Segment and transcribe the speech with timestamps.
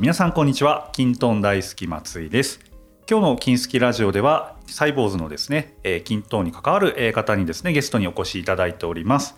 [0.00, 2.60] 皆さんこんにちはキントン大好き松井です
[3.08, 9.36] 今日の金スキラジオではサイボーズのですね、えー、キントンに関わる方にですねゲストにお越しいただいております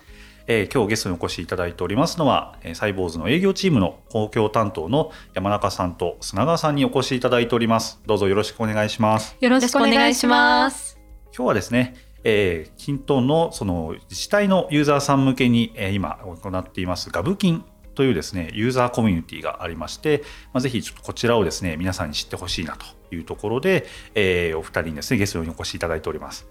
[0.49, 7.99] えー、今日ゲストにお越しいただいておりますのは、えー、サイボーズの営業チームの公共担当の山中さんと砂川さんにお越しいただいております。
[8.05, 9.35] どうぞよろしくお願いします。
[9.41, 10.97] よろしくお願いします。
[11.35, 17.65] 今日はですね、えー、キントンのその自治体のユーザーさん向けに、えー、今行っていますガブキン
[17.97, 20.21] というですねユーザーコミュニティがありまして、
[20.53, 26.47] まあ、ぜひちょっとこちらをですね皆さんに知ってほしいなというところで、えー、お二人にですねゲストにお越しいただいております。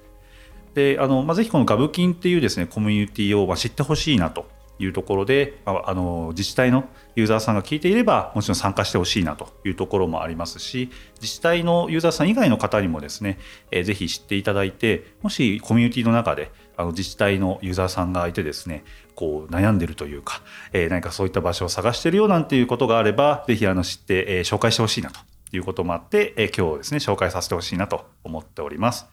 [0.75, 4.47] であのまあ、ぜひこのガブキンっていうですねコミュニティをま知ってほしいなと
[4.79, 13.39] いうところで、まあ、あの自治体のユーザーさんが聞いていればもちろん参加してほしいなというところもありますし自治体のユーザーさん以外の方にもですね、
[13.71, 25.21] えー、ぜひ知っていただいてもしコミュニティの中であの自治体のユーザーさんがいてですねこう悩んでるというか、えー、何かそういった場所を探してるよなんていうことがあればぜひあの知って、えー、紹介してほしいなと
[25.53, 29.07] いうこともあって、えー、今日ですね紹介させてほしいなと思っております。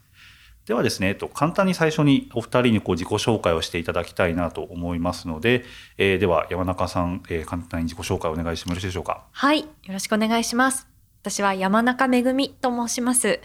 [0.66, 5.66] ではですね、と簡単に最初にお二人にこう自己紹介をしていただきたいなと思いますので、
[5.98, 9.26] えー、では山中さん、えー、簡単に自己紹介をお願いしてもよろしいでしょうか？
[9.34, 10.88] はい、よろしくお願いします。
[11.22, 13.42] 私は山中めと申します。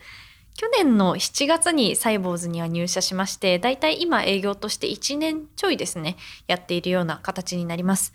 [0.59, 6.17] 去年の7月にサイボーズには入社しまして、だいたい今営業として1年ちょいですね、
[6.49, 8.13] やっているような形になります。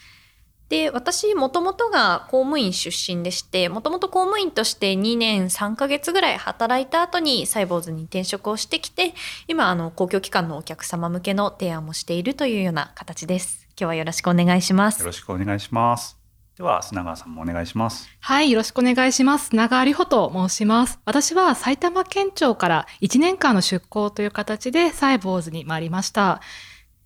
[0.68, 9.14] で私もともとが公務員出身でしてもともと公務員として2年3ヶ月ぐらい働いた後にサイボーズに転職をしてきて
[9.48, 13.68] 今あの公共機関のお客様向けの提案もしているというような形です。
[13.70, 15.02] 今日はよろしくお願いします。
[15.02, 16.23] よろしくお願いします。
[16.56, 18.08] では砂川さんもお願いします。
[18.20, 19.48] はいよろしくお願いします。
[19.48, 21.00] 砂川里穂と申します。
[21.04, 26.42] 私は埼玉県庁から1年間の出向という形でサイボーズに参りました。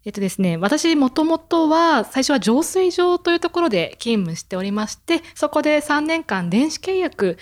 [0.03, 7.37] えっとですね、私もともとは最初は浄水場というところで勤務しておりまして、そこで3年間電子契約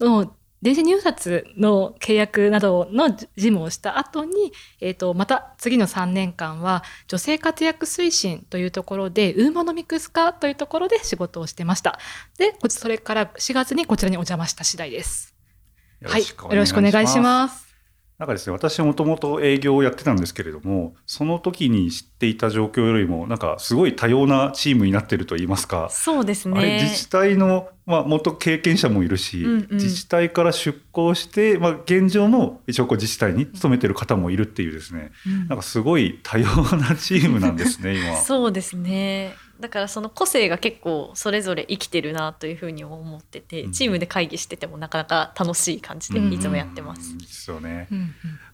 [0.00, 11.98] の電子入札の契約などの事務をした後に、えっ、と、また次の3年間は女性活躍推進というところで、ウーマノミクス化というところで仕事をしてました。
[12.38, 15.34] で、それから4月にこちらにお邪魔した次第です。
[16.04, 17.67] はい、よろしくお願いします。
[18.18, 25.88] なんかですね、私もともと営業をやってたんですけれども、その時に知っていた状況よりも、なんかすごい多様なチームになってると言いますか。
[25.88, 26.80] そうですね。
[26.82, 36.46] 自治体の、まあ、元経験者もいるし、うんうん、自治体から出向して、まあ、現状も一応こう自治体に勤めてる方もいるっていうですね、うん、なんかすごい多様
[36.76, 38.16] なチームなんですね、今。
[38.20, 39.36] そうですね。
[39.60, 47.12] だからその個性が結構それぞれ生きてるなというふうに思ってて、チームで会議しててもなかなか楽しい感じでいつもやってます。
[47.12, 47.88] うんですよね。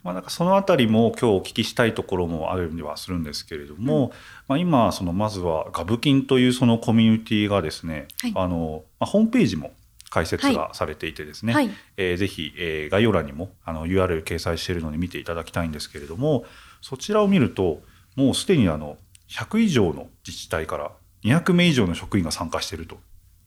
[0.03, 4.11] まあなんかそのあたりも今日お聞きしたいところもあるにはするんですけれども、うん、
[4.49, 9.73] まあ今そのまずはガブキンというそのコミュニティがですね、はい、あのまあ、ホームページも
[10.15, 16.45] 解説がされていてですね、はい、えー、ぜひ、えー、概要欄にもあの URL 掲載しているので見ていただきたいんですけれども
[16.81, 17.83] そちらを見ると
[18.15, 18.97] もうすでにあの
[19.29, 20.93] 100以上の自治体から
[21.25, 22.99] 200名以上の職員が参加していると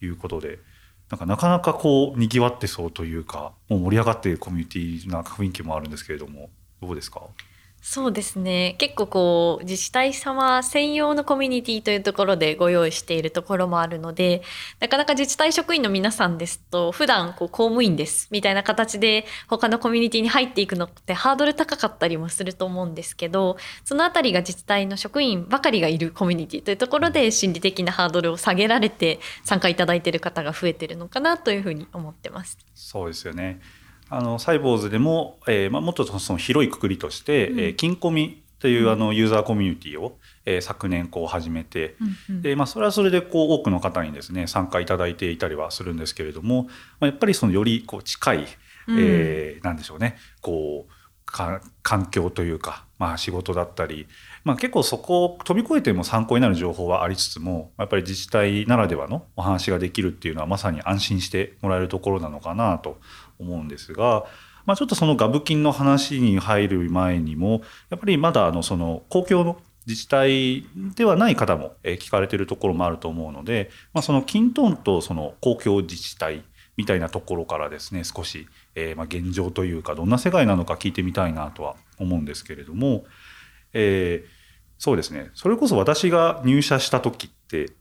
[0.01, 0.59] いうことで
[1.09, 6.49] なんかなかなかこうにぎわってそうというかもう盛り上がっているコミュニティな雰囲気もあるんですけれども
[6.81, 7.21] どうですか？
[7.81, 14.41] そうですね結構こう自治体様専用のコミュニティというところでご用意しているところもあるので
[14.79, 32.57] なかなか自治体職員の皆さんですと普段こう公務員ですみたいな形で他のコミュニティに入っていくのってハードル高かったりもすると思うんですけどその辺りが自治体の職員ばかりがいるコミュニティというところで心理的なハードルを下げられて参加いただいている方が増えてるのかなというふうに思ってます。
[32.75, 33.61] そうですよね
[34.09, 41.95] あのサイボーズでも、えーまあ、もっとその広いくくりとして、うん、えー、金コミというあのユーザーコミュニティを、えー、昨年こう始めて、
[42.29, 46.69] うんうん、でまあ、それはそれでこう多くの方にですね参加いただいていたりはするんですけれども、ま
[47.01, 48.47] あ、やっぱりそのよりこう近い、
[48.89, 50.17] えー、なんでしょうね。
[50.41, 50.91] こう
[51.83, 54.07] 環境というか、まあ、仕事だったり、
[54.45, 62.97] まあ、結構そこを飛び越えても参考になる情報はありつつもやっぱり自治体ならではのお話ができるっていうのはまさに安心してもらえるところなのかなと
[63.39, 64.25] 思うんですが、
[64.65, 76.43] まあ、ちょっとそのガブ金の話に入る前にもやっぱりまだあのその公共の自治体ではない方も聞かれてるところもあると思うので、まあ、その金トンとその公共自治体
[76.75, 83.05] みたいなところからですね少し、えー、ま現状というかどんな世界なのか聞いてみたいなとは思うんですけれども、
[83.73, 84.29] えー、
[84.77, 85.31] そうですね。
[85.33, 87.71] それこそ私が入社した時って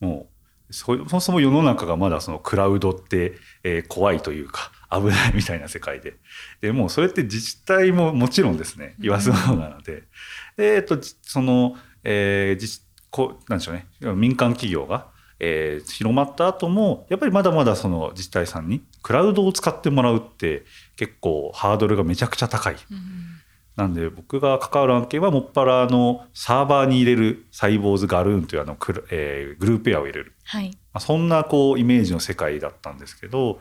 [0.00, 0.26] も
[0.68, 6.16] うそもそも世の中がまだそのクラウドって、え、怖いというか危ないみたいな世界で。
[6.60, 8.94] でもうそれって自治体ももちろんですね。
[8.98, 10.04] 言わずものなので、
[10.56, 12.80] でえっとその、えー、自
[13.10, 13.86] こなんでしょうね。
[14.14, 15.06] 民間企業が、
[15.38, 20.64] えー、広まった後もやっぱりまだまだその自治体さんにクラウドを使ってもらうって
[20.96, 22.76] 結構ハードルがめちゃくちゃ高い。
[22.90, 23.36] うん
[23.76, 33.60] なんで僕が関わる案件はもっぱらのサーバーに入れるサイボーズガルーンというあのク、えー、グループエアを入れる、はい、まあ、そんなこうイメージの世界だったんですけど、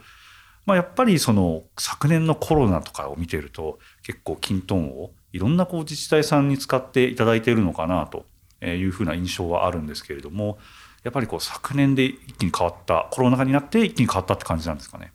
[0.66, 8.26] まあ、やっぱりその昨年のコロナとかを見てると結構キントンをいろんなこう自治体さんに使っていただいているのかなと
[8.66, 10.58] いうふうな印象はあるんですけれども
[11.04, 15.12] やっぱりこう昨年で一気に変わったコロナ禍になって一気に変わったって感じなんですかね？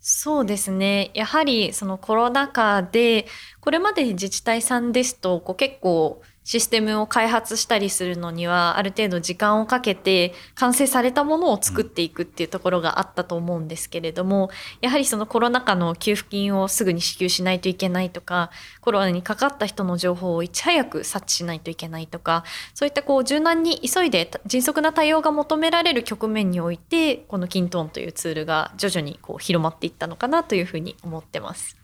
[0.00, 3.26] そうですねやはりそのコロナ禍で
[3.60, 14.48] これまで自治体さんですとこう結構システムを開発したりするのにはある程度時間をかけて完成されたものを作っていくっていうところがあったと思うんですけれども
[14.80, 18.50] やはりそのコロナ禍の給付金をすぐに支給しないといけないとか
[18.80, 31.76] コロナにかかった人の情報をいち早く察知しないといけないとかそういったこう柔軟に急いで迅速な対応が求められる局面においてこのキントーンというツールが徐々にこう広まっていったのかなというふうに思ってます。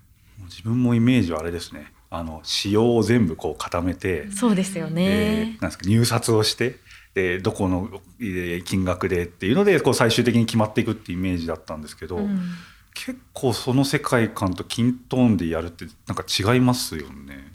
[0.47, 5.59] 自分もイメージはあれですねあの仕様を全部こう固めてそうですよね。
[5.61, 6.77] なんですか入札をして
[7.15, 7.89] でどこの
[8.65, 12.41] 金額でっていうのでこう最終的に決まっていくっていうイメージだったんですけど、うん、
[12.93, 17.53] 結構その世界観とキントーンでやるってなんか違いますよね。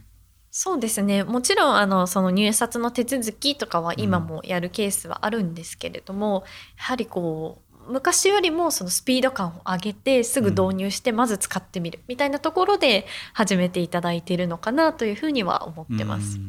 [0.52, 1.24] そうですね。
[1.24, 6.44] もちろんあのその入札の手続きとかは今もやるケースはあるんですけれども、うん、
[6.78, 16.40] やはりこう昔よりもそのスピード感を上げてすぐ導入してまず使ってみるみたいなところで始めていただいているのかなというふうには思ってます。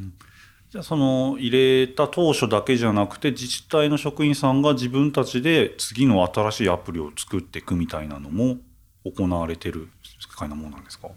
[0.70, 1.50] じゃあその入
[1.86, 8.58] れた当初だけじゃなくて自治体の職員さんが自分たちで次の新しいアプリを作っていくみたいなのも
[9.04, 11.08] 行われてる世界なものなんですか？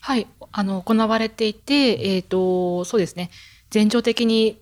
[0.00, 0.28] はい。
[0.52, 3.30] あの行われていて、えーとそうですね。
[3.70, 4.61] 全場的に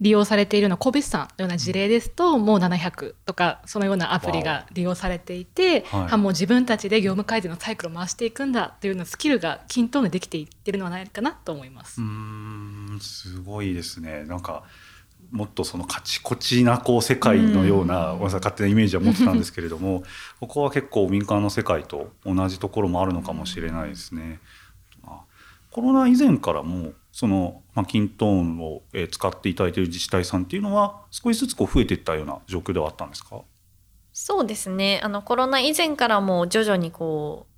[0.00, 12.00] 利用されているような神戸市さんのような事例ですと、もう700とかそのようなアプリが利用されていて、はい、もう自分たちで業務改善のサイクルを回していくんだというようなスキルが均等にできていってるのではないかなと思います。
[12.00, 14.24] うんすごいですね。
[14.24, 14.64] なんか
[15.30, 20.02] もっとそのカチコチなこう世界のような、う勝手なイメージは持ってたんですけれども
[20.40, 24.40] ここは結構民間の世界と同じところもあるのかもしれないですね。
[25.70, 33.42] コロナ以前からもその、まあ、キントーンを使っていただいている自治体さんっていうのは少しずつこう増えていったような状況ではあったんですか？
[34.12, 35.00] そうですね。
[35.02, 37.50] あのコロナ以前からも徐々にこう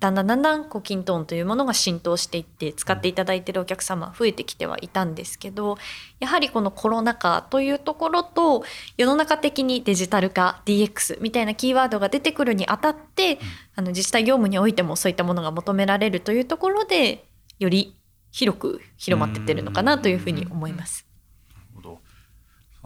[0.00, 5.78] だんだんだんだんこうキントーンというものが浸透していって使っていただいているお客様増えてきてはいたんですけど
[6.18, 8.64] やはりこのコロナ禍というところと
[8.96, 13.38] 世の中的にデジタル化 DX みたいなキーワードが出てくるにあたって、
[13.76, 17.24] あの自治体業務においてもそういったものが求められるというところで
[17.60, 17.94] より
[18.32, 21.06] 広く広まってってるのかなというふうに思います。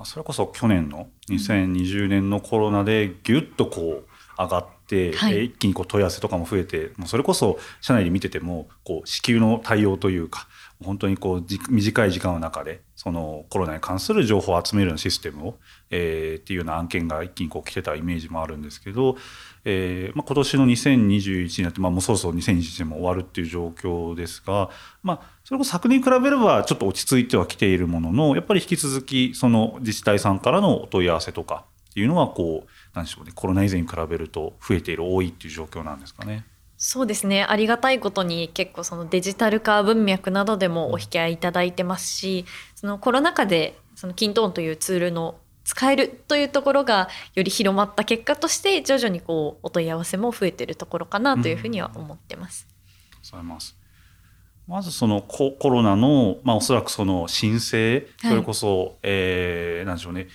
[0.05, 4.09] それこそ去年の2020年のコロナでぎゅっとこう
[4.39, 10.49] 上がって、はい、一気にこう問い合わせとかも増えてもうそれこそ社内で見ててもこう支給の対応というか
[10.85, 15.59] 本当にこう短い時間の中でそのコロナに関する情報を集めるようなシステムを、
[15.91, 19.17] えー、っていうような案件が一気にこう来てたイメージもあるんですけど
[19.69, 24.71] えーまあ、今年の2021になって、まあ、もうそろそろ2021年も終わるっていう状況ですが、
[25.03, 36.45] まあ、それこそ昨年に比べればちょっと落ち着いてはきているもののやっぱり引き続きその自治体さんからのお問い合わせとかっていうのはこうなんでしょうねコロナ以前に比べると増えている多いっていう状況なんですかね。
[36.79, 42.45] そうですねありがたいことに結構そのデジタル化文脈などでもお引き合いいただいてますし
[42.75, 52.69] そのコロナ禍でそのキントーンというツールの使えるというところがより広まった結果として徐々にこうお問い合わせも増えてるところかなというふうには思ってます。
[53.35, 53.59] うん、ま
[54.69, 60.29] まずそのコロナの、まあ、おそらくその申請それこそ、はい、えー、なんでしょうね。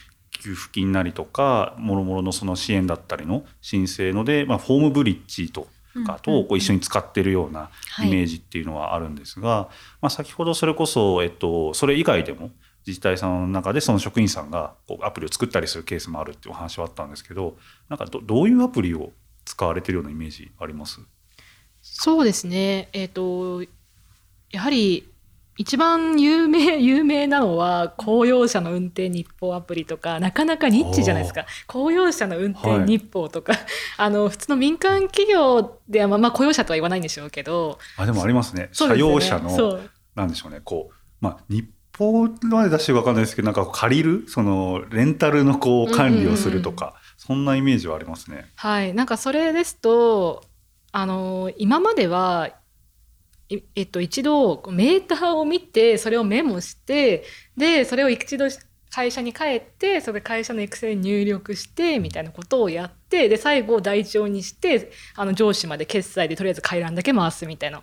[0.43, 5.67] 給付金なりとかもろもろのその支援だったりの申請ので、まあ、フォームブリッジと
[6.05, 7.69] かとこう一緒に使ってるような
[8.03, 9.65] イメージっていうのはあるんですが、はい、
[10.01, 12.51] まあ、先ほどそれこそ、えっと、それ以外でも
[12.85, 17.57] 自治体さんの中でその職員さんがこうアプリを作ったりするケースもあるっていうお話はあったんですけど
[17.89, 19.11] なんかどどういうアプリを
[19.45, 21.00] 使われてるようなイメージあります？
[21.81, 23.63] そうですね、えーと、
[24.51, 25.07] やはり
[25.57, 31.45] 一番有名 有名なのは公用車の運転日報アプリとかなかなかニッチじゃないですか。
[31.67, 33.61] 公用車の運転日報とか、はい、
[33.97, 37.77] あの普通の民間企業では、まあ、まあ、公用車とは言わないんでしょうけど。
[37.97, 38.69] あでもありますね。
[38.73, 39.79] 車用車の
[40.15, 40.61] なんでしょうね。
[40.63, 41.65] こう、まあ、日
[42.01, 44.25] 報まで出して分かんないですけどなんか借りる？
[44.27, 46.91] そのレンタルのこう管理をするとか、うん。
[46.91, 48.51] うん、そんなイメージはありますね。
[48.55, 48.93] はい。
[48.93, 50.43] なんかそれですと
[50.91, 52.50] あの今までは
[53.75, 57.25] えっと、一度メーターを見てそれをメモして
[57.58, 58.46] でそれを一度
[58.89, 67.81] 会社に帰ってそれ会社のエクセルに入力してみたいなことをやってで最後台帳にしてあの上司まで決済でとりあえず回覧だけ回すみたいな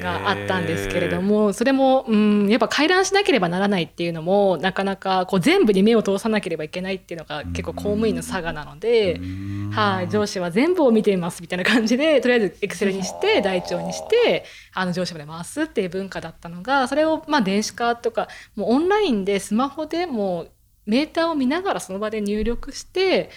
[0.00, 9.20] があったんですけれどもそれもうんやっぱ回覧しなければならないっていうのもなかなかこう全部に目を通さなければいけないっていうのが結構公務員の差がなので、
[9.72, 20.50] はい、上司は全部を見ていますみたいな感じでとりあえずエクセルにして台帳にしてあの上司まで回すっていう文化だったのがそれをまあ電子化とかもうオンラインでスマホでもう
[20.86, 23.30] メーターを見ながらその場で入力して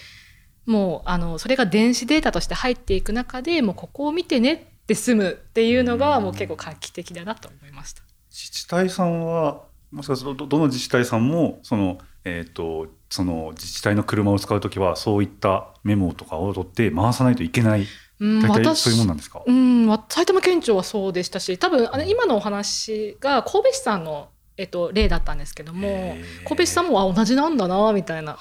[0.65, 8.01] もうあのそれが電子データとして入っていく中でもうここを見てねってで済むっていうのがもう結構画期的だなと思いました。
[8.29, 17.87] 自治体さんはもしかするとどの自治体さんもその,、えーと、その自治体の車を使う時はそういったメモとかを取って回さないといけない。
[18.19, 28.37] うん、大体そういうもんなんですか、うん、埼玉県庁はそうでしたし多分あの今のお話が神戸市さんのえっと、例だったんですけども神戸市さんもあ同じなんだなみたいな、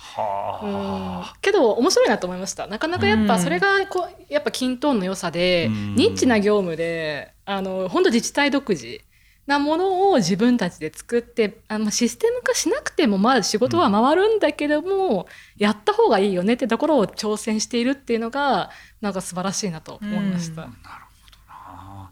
[0.62, 2.66] うん、けど面白いなと思いました。
[2.66, 9.02] なかなかやっぱそれがこうやっぱ均等の良さで、ニッチな業務であの本当自治体独自
[9.46, 15.24] なものを自分たちで作ってあのシステム化しなくてもまあ仕事は回るんだけども、うん、
[15.56, 18.70] やった方がいいよねってところを挑戦しているっていうのが
[19.00, 20.64] なんか素晴らしいなと思いました。
[20.64, 22.10] うん、なるほどな、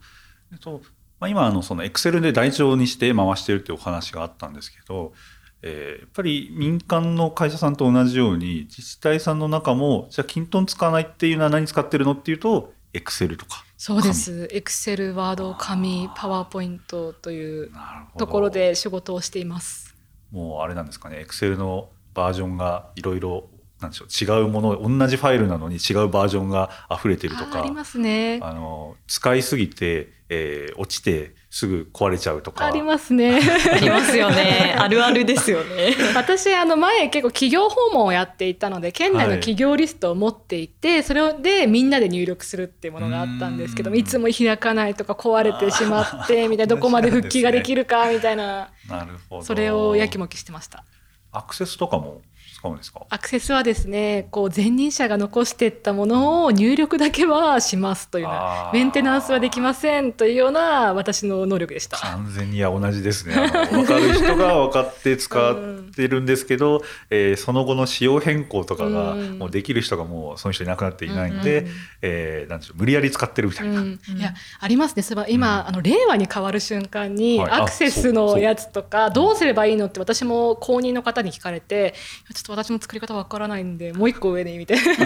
[0.53, 0.81] えっと
[1.25, 5.15] まあ、今あのそのエクセルで台帳にして回してるっていうお話があったんですけど、
[5.63, 13.65] えー、やっぱり民間の会社さんと同じように自治体さんの中もじゃあキントン使わないっていうのは何使ってるのっていうとエクセルとか。
[13.79, 14.49] そうです。
[14.53, 15.37] エクセルワー。
[15.37, 17.73] ド紙パワーポイントという
[18.19, 19.97] ところで仕事をしています。
[20.31, 21.21] もうあれなんですかね。
[21.21, 23.49] エクセルのバージョンがいろいろ
[23.81, 27.61] なんでしょう違うもの同じファイルなのに違うバージョンが溢れてるとか。
[27.61, 28.39] ありますね。
[28.43, 32.65] あの使いすぎてえー、落ちてすぐ壊れちゃうとか。
[32.65, 33.39] ありますね。
[33.73, 34.75] ありますよね。
[34.79, 35.95] あるあるですよね。
[36.17, 48.71] 私あの前結構企業訪問をやっていたので県内の企業リストを持っていて、はい、それでみんなで入力するっていうものがあったんですけどいつも開かないとか壊れてしまってみたいなどこまで復帰ができるかみたいな。
[48.89, 49.43] なるほど。
[49.43, 50.85] それをやきもきしてました。
[51.31, 52.23] アクセスとかも
[52.65, 53.07] 使うんですか？
[53.11, 61.99] アクセスはですねこう前任者が残していったものを入力だけはしますというようなメンテナンスはできませんというような私の能力でした。
[61.99, 63.35] 完全には同じですね。
[63.71, 65.55] 分かる人が分かって使っ
[65.95, 71.69] てるんですけど、うん、えー、その後の仕様変更とかがもうできる人がもうその人いなくなっていないんで、うん、
[72.03, 75.03] えー、なんでしょう無理やり使ってるみたいな、うん、いやありますね。
[75.03, 81.95] それは今、うん、あの令和に変わる瞬間に、はい、アクセスのやつとかどうすればいいのって私も公認の方に聞かれて
[82.35, 84.83] ちょっと私も作り方わからないんでもう一個上でみたいな。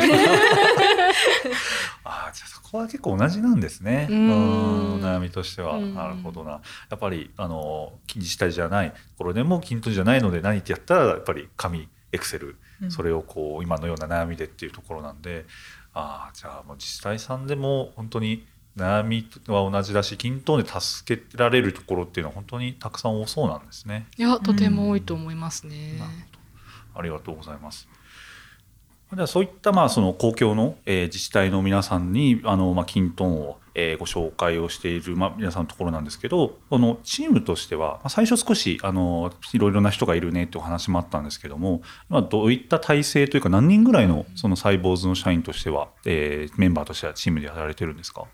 [2.05, 4.07] あじゃあそこは結構同じなんですね。
[4.11, 5.01] うん。
[5.01, 5.79] 悩みとしては。
[5.79, 6.51] なるほどな。
[6.53, 6.61] や
[6.97, 12.57] っぱりあの自治体じゃないところでも均等じゃないので何ってやったらやっぱり紙エクセル
[12.89, 15.47] それをこう今のような悩みでっていうところなんで。
[15.95, 24.07] ああじゃあもう自治体さんでも本当に悩みは同じだし均等で助けられるところっていうのは本当にたくさん多そうなんですね。
[24.17, 25.99] いやとても多いと思いますね。
[26.99, 27.89] ありがとうございます。
[29.11, 48.27] ではそういったまあその公共の、え、自治体の皆さんにあの、まあ、キントンを、え、ご紹介をしている、ま、皆さんのところなんですけどこのチームとしては、ま、最初少しあのいろいろな人がいるねってお話もあったんですけども今どういった体制というか何人ぐらいのそのサイボーズの社員としては、え、メンバーとしてはチームでやられてるんですか？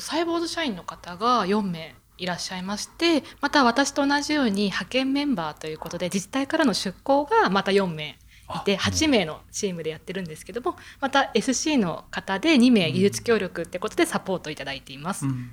[0.00, 8.18] サイボーズ社員の方が4名いらっしゃいましてまた私と同じように派遣メンバーということで自治体からの出向がまた4名
[8.54, 15.26] いて8名のチームでやってるんですけどもまた SC の方で2名技術協力ってことでサポートいただいています。
[15.26, 15.50] うん、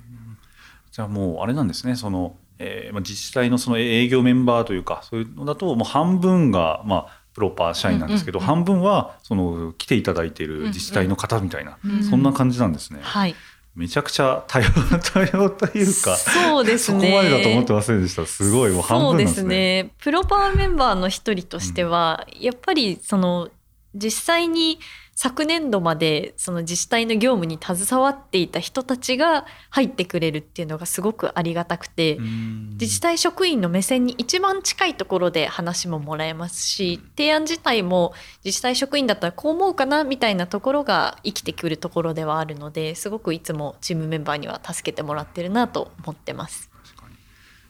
[0.90, 13.00] じゃあもうあれなんですねその、えーまあ、自治体のその営業メンバーというかそういうのだともう半分がまあプロパー社員なんですけど、うんうんうん、半分はその来ていただいている自治体の方みたいな、うんうん、そんな感じなんですね。
[13.02, 13.34] はい
[13.76, 14.66] めちゃくちゃ多様
[15.14, 17.00] 多様というかそうですね。
[17.00, 18.24] そこまでだと思ってませんでした。
[18.24, 19.34] すごいもう半分ですね。
[19.34, 19.90] そうですね。
[19.98, 23.50] プロパーメンバーの一人としては、うん、やっぱりその
[23.94, 24.78] 実際に
[25.18, 32.18] 昨年度までその自治体の業務に携わっていた人たちが入ってくれるっていうのがすごくありがたくて
[32.78, 38.12] 自治体職員の目線に一番近いところで話ももらえますし提案自体も
[38.44, 46.70] 自治体職員だったらこう思うかなみたいなところが生きてくるところではあるのですごくいつもチームメンバーには助けてもらってるなと思ってます。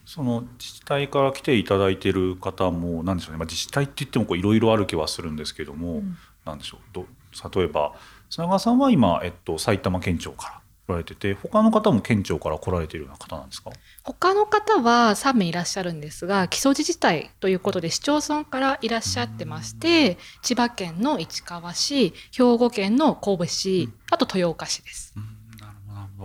[0.04, 6.80] その自治体から来ていただいている方も何でしょうね、まあ、自治体って言ってもいろいろある気はするんですけども、うん、何でしょう。
[6.92, 7.06] ど
[7.54, 7.94] 例えば
[8.30, 13.70] 砂川さんは今、えっと、埼玉県庁から来られてて他の方も県庁から来られているような方なんですか？
[14.04, 25.12] 他の方は3名いらっしゃるんですが木曽自治体ということで市町村からいらっしゃってまして千葉県の市川市兵庫県の神戸市あと豊岡市です。
[25.60, 26.24] なるほどなるほ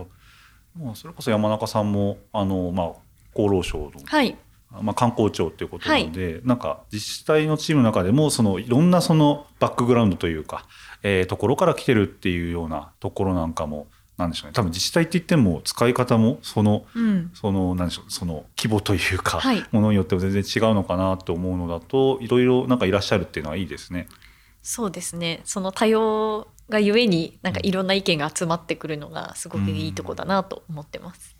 [0.78, 0.84] ど。
[0.86, 2.86] もうそれこそ山中さんもあの、まあ、
[3.34, 4.36] 厚労省の、はい
[4.80, 10.66] まあ、観光庁ということなので、はい、なんか自治体のチームの中でもそのいろんなそのバックグラウンドというか、
[11.02, 14.52] えー、ところから来てるっていうようなところなんかもなんでしょうね。
[14.54, 24.08] 多分自治体って言っても使い方もその、うん、そのなんでしょうその規模というか、はい、ものによっても全然違うのかなと思うのだといろいろなんかいらっしゃるっていうのはいいですね。
[24.62, 25.40] そうですね。
[25.44, 31.36] その多様がゆえになんかいろんな意見が集まってくるのがすごくいいとこだなと思ってます。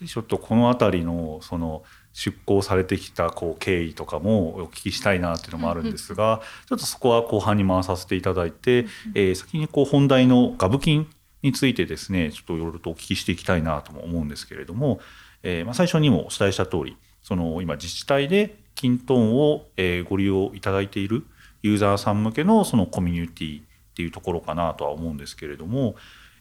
[0.00, 11.08] うん、ちょっとこの辺りのその出向されてきたこう経緯とかもお聞きしたいなっていうのもあるんですが、ちょっとそこは後半に回させていただいて、えー、先にこう本題のガブ金
[11.42, 15.00] についてですねちょっといろいろとお聞きしていきたいなとも思うんですけれども、
[15.42, 19.66] えー、まあ最初にもお伝えした通りその今自治体でキントーンを
[20.08, 21.24] ご利用いただいている
[21.62, 23.64] ユーザーさん向けのそのコミュニティっ
[23.94, 25.96] ていうところかなとは思うんですけれども、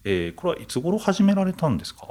[0.06, 2.08] えー、これはいつ頃始められたんですか？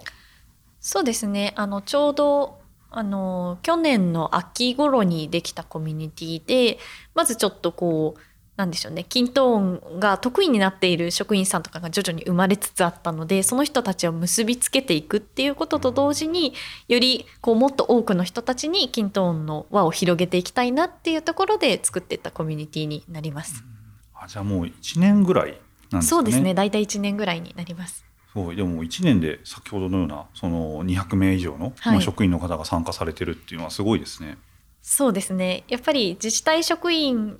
[0.80, 1.54] そうですね。
[1.56, 2.57] あのちょうど
[2.90, 6.78] あの去年の秋頃にできたコミュニティで
[7.14, 8.20] まずちょっとこう
[8.58, 16.54] なんでしょうね均等音が得意になっている職員さんとかが徐々に生まれつつあったのでその人たちを結びつけていくっていうことと同時に
[16.88, 23.62] よりこうもっと多くの人たちに均等音の輪を広げていきたいなっていうところで作っていったコミュニティになります。
[24.12, 26.02] あじゃあもう1年ぐらいなんですね。
[26.02, 28.07] そうですね大体1年ぐらいになります。
[28.34, 34.36] そうでも1年で先ほどのようなその200名以上の、はい、職員の方が参加されてるっていうのはすごいですね。
[34.82, 37.38] そうですねやっぱり自治体職員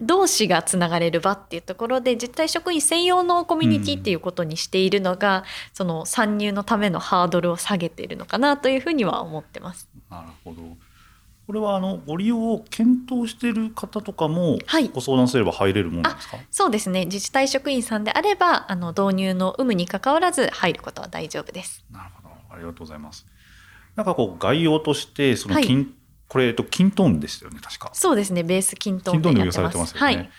[0.00, 9.88] 同士がつながれる場っていうところで実態職員専用のコミュニティっていうことにしているのが、うん、その参入のためのハードルを下げているのかなというふうには思ってます。
[10.08, 10.62] なるほど
[11.48, 14.58] これはあのご利用を検討している方とかも
[14.92, 21.82] ご相談すれば入れるものですか、はい、そうですね自治体職員さんであればあの導入の有無にかかわらず入ることは大丈夫です。
[21.90, 23.26] なるほどありがとうございます。
[23.96, 25.86] なんかこう概要としてその金、はい
[26.28, 27.88] これ、えっと、キントーンですよね、確か。
[27.94, 29.76] そうですね、ベースキントーンでやってます。
[29.78, 29.90] よね。
[29.94, 30.30] はい。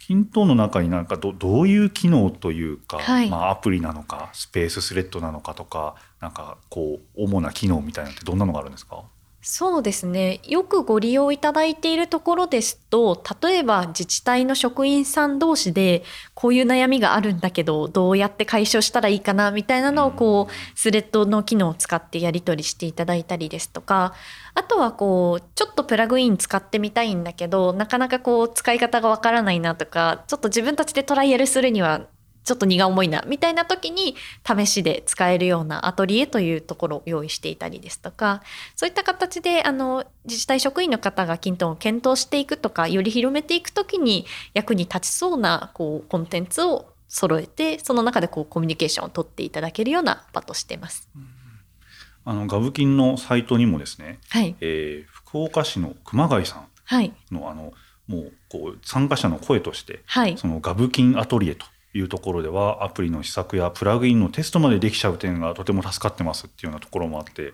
[0.00, 9.02] キントーンの中になんかどどういう機能というか、はい、まあ、アプリなのかスペーススレッドなのかとかなんかこう主な機能みたいなってどんなのがあるんですか？
[9.48, 10.40] そうですね。
[10.42, 16.02] よくご利用いただいているところですと例えば自治体の職員さん同士で
[16.34, 24.14] こういう悩みがあるんだけどどうやって解消したらいいかなみたいなのをこうスレッドの機能を使ってやり取りしていただいたりですとか
[24.54, 32.08] あとはこうちょっとプラグイン使ってみたいんだけどなかなかこう使い方がわからないなとかちょっと自分たちでトライアルするには
[32.46, 34.14] ちょっと荷が重いなみたいな時に
[34.46, 38.42] 試しで使えるようなアトリエというところを用意していたりですとか
[38.76, 51.08] そういった形であの自治体職員の方がキントンを検討していくとかより広めていく時に役に立ちそうなこうコンテンツを揃えてその中でこうコミュニケーションを取っていただけるような場としています。
[52.24, 54.56] あのガブキンのサイトにもですね、はい。
[54.60, 57.72] えー、福岡市の熊谷さんの、はい、あの
[58.08, 67.52] もうこう参加者の声として、はい、そのガブキンアトリエというところではアプリの試作やプラグインのテストまでできちゃう点がとても助かってますっていうようなところもあって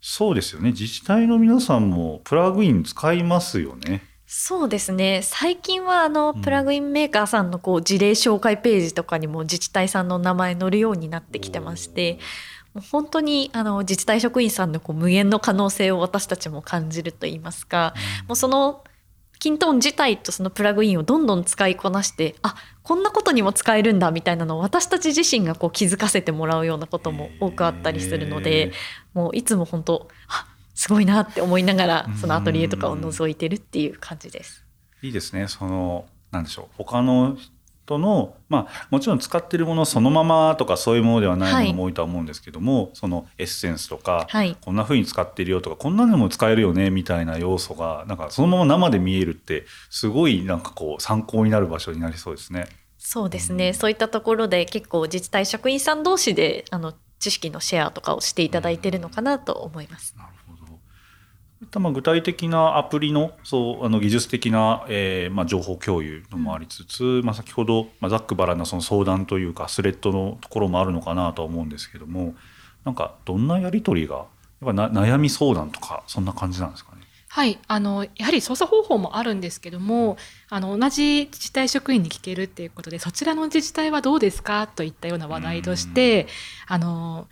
[0.00, 0.70] そうですよね。
[0.70, 4.02] 自治体の皆さんもプラグイン使いますよね。
[4.26, 5.20] そうですね。
[5.22, 12.18] 最近はあのプラグインメーカーさんのこう事例紹介ページとかにも自治体さんの名前載るようになってきてまして
[12.72, 17.94] もう本当にあの自治体職員さんのこう無限の可能性を私たちも感じるといいますか、
[18.28, 18.84] もうその
[19.40, 28.72] キントーン自体とそのプラグインをどんどん使いこなしてあこんなことにも使えるんだみたいなのを私たち自身がこう気づかせてもらうようなことも多くあったりするので
[29.14, 34.64] もういつも本当あすごいなって思いながらそのアトリエとかを覗いてるっていう感じです。
[35.02, 35.48] いいですね。
[35.48, 36.66] そのなんでしょう。
[36.76, 37.36] 他の
[37.90, 52.68] 人の、まあ、もちろん使ってるものそのままとかそういうものではないものも多いとは思うんですけども、はい、そのエッセンスとか、はい、こんな風に使ってるよとかこんなのも使えるよねみたいな要素がなんかそのまま生で見えるってすごいなんかこう参考になる場所になりそうですね。
[52.98, 60.14] そうですね、うん、そういったところで結構自治体職員さん同士であの知識のシェアとかをしていただいているのかなと思います。
[60.16, 60.29] なるった
[61.74, 72.34] まあ具体的なアプリのそうあの技術的な、えーまあ、情報共有のもありつつ、うん、まあ、先ほど、まあ、ざっくばらんなその相談というかスレッドのところもあるのかなとは思うんですけども
[72.84, 74.26] なんかどんなやり取りがやっ
[74.64, 77.02] ぱな悩み相談とかそんな感じなんですかね？
[77.32, 80.16] はい、あのやはり操作方法もあるんですけども、
[80.48, 84.66] あの同じ自治体職員に聞けるっていうことで、そちらの自治体はどうですか？
[84.66, 86.26] といったような話題として、
[86.66, 87.28] あの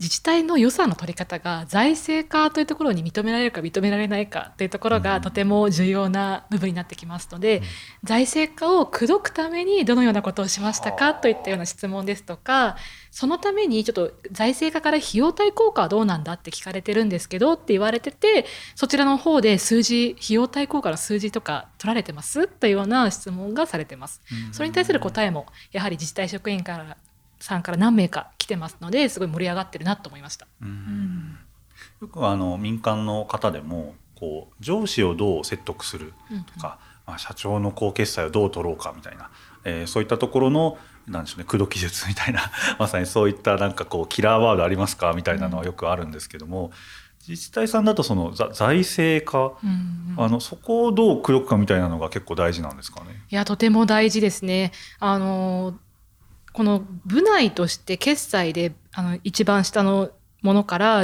[0.00, 7.62] 自治体の予算の取り方が財政化というところに認められるか認められないかというところがとても重要な部分になってきますので、うん、
[8.04, 12.76] 財政化を口説くためにどのようなことをしましたかといったような質問ですとか
[13.10, 24.22] そのためにちょっと財政化から費用対効果はどうなんだって聞かれてるんですけどって言われててそちらの方で数字費用対効果の数字とか取られてますというような質問がされてます。
[24.52, 26.96] それに対する答えもやはり自治体職員から
[27.40, 30.46] さんから何名か来てますのですごい盛り上がってるなと思いました。
[30.62, 31.38] うん、
[32.00, 36.12] よくあの民間の方でもこう上司をどう説得する
[36.54, 39.30] とか、うんうん、まあ、社長の高決済をどう取ろうかみたいな、
[39.64, 46.66] えー、そういったところのなんでしょうね口説き術みたいな まさにそういったなんかこうキラーワードありますかみたいなのはよくあるんですけども。
[46.66, 46.72] うん
[47.28, 53.22] 自治体さんだとその財政化、うんうん、あのそこをどう口説くかみたいなのが結構大事なんですかね？
[53.30, 54.72] いやとても大事ですね。
[54.98, 55.74] あの
[56.52, 60.10] この部内として決済であの一番下の
[60.42, 61.02] ものから、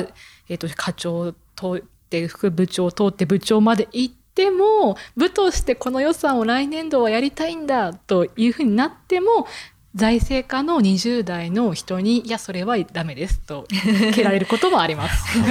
[0.48, 1.38] えーと、課長通
[1.78, 9.46] って副部長通って部長まで行っても部としてこの予算を来年度はやりたいんだというふうになっても
[9.94, 13.66] 財政課の20代の人に「いやそれはダメです」と
[14.14, 15.38] 蹴られることもあります。
[15.40, 15.50] な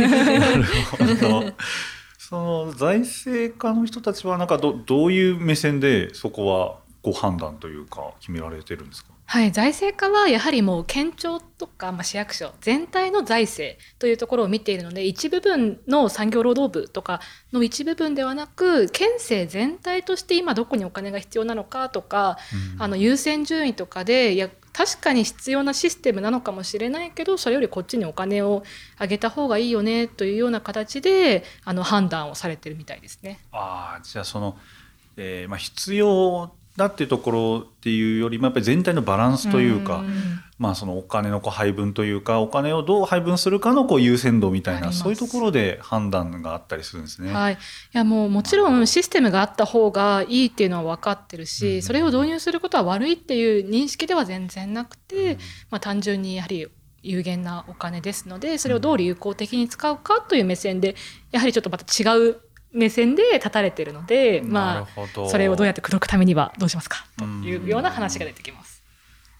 [0.55, 0.63] る
[1.15, 1.53] ほど
[2.17, 9.14] その財政課の人たちはなんかどどういう目線でそこはご判断というか決められてるんですか？
[9.27, 22.37] はい、財政課はやはりもう県庁とか、まあ、市役所全体の財政というところを見ているので一部分の産業労働部とかの一部分ではなく県政全体として今どこにお金が必要なのかとか、
[22.75, 28.63] うん、あの優先順位とかでいや確かに必要なシステムなのかもしれないけどそれよりこっちにお金を
[28.97, 33.39] あげた方がいいよねというような形であの判断をされてるみたいですね。
[33.51, 34.57] あじゃあその、
[35.17, 40.05] えーまあ、必要だっていうところっていうよりもやっぱり全体のバランスというか、う
[40.57, 47.33] まあそのお金の配分というかお金をどう配分するかのこう優先度みたいなそういうところで判断があったりするんですね。
[47.33, 47.57] はい、い
[47.91, 55.39] やもうもちろんシステムがあった方がいいっていうのは分かってるし、うん、それを導入することは悪いっていう認識では全然なくて、うん、
[55.71, 56.67] まあ、単純にやはり
[57.03, 60.95] 有限なお金ですのでそれをどう有効的に使うかという目線で
[61.31, 62.41] やはりちょっとまた違う
[62.75, 68.83] 目線で立たれてるので、まあ、それをどうやって口説くためにはどうしますかというような話が出てきます。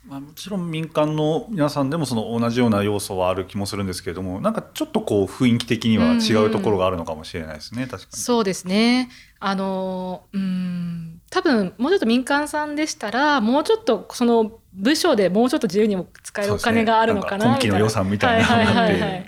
[0.08, 8.18] まあ、もちろん民間の皆さんでもその同じような要素はある気もするんですけれどもなんかちょっとこう雰囲気的には違うところがあるのかもしれないですね、うん、確かに。
[8.18, 9.10] そうですね。
[9.40, 11.22] あのうん。
[11.32, 19.26] 多分もうちょっと民間さんでしたらもうちょっとその部署でもうちょっと自由にも使えるお金があるのかな、ね、今期の予算みたいなのがあって。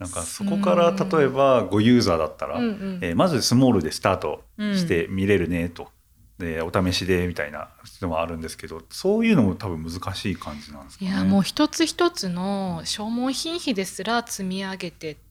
[0.00, 5.88] なんかそこから例えばごユーザーだったら、うんうん、えー、まずスモールでスタートして見れるねと、
[6.38, 7.68] うん、でお試しでみたいな
[8.00, 11.10] のもあるんですけどそういうのも多分難しい感じなんですかね。
[11.10, 15.29] いやもう一つ一つの消耗品費ですら積み上げてって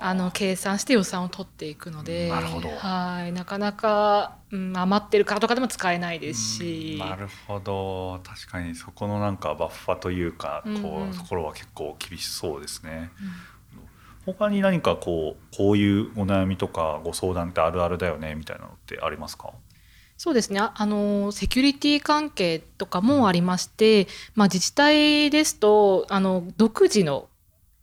[0.00, 2.68] あの計算して予算を取っていくのでなるほど。
[2.70, 3.32] はい。
[3.32, 6.96] なかなか、うん、余ってるからとかでも使えないですし。
[6.98, 8.20] なるほど。
[8.24, 13.10] 確かにそこのなんかバッファというかこう、うんうん、ところは結構厳しそうですね。
[13.20, 13.30] うん
[14.26, 19.50] 他に何かこうこういうお悩みとかご相談ってあるあるだよねみたいなのってありますか？
[20.18, 20.60] そうですね。
[20.60, 27.28] あのセキュリティ関係とかもありまして、まあ、自治体ですとあの独自の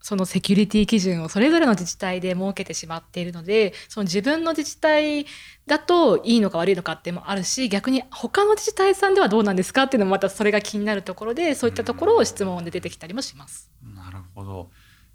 [0.07, 5.25] そのセキュリティ基準をそれぞれの自治体で設けてしまっているのでその自分の自治体
[5.65, 13.69] だといいのか悪いのかってもあるし逆に他の自治体さんではどうなんですかっていうのもまたそれが気になるところでそういったところを質問で出てきたりもします。
[13.83, 14.69] なるほど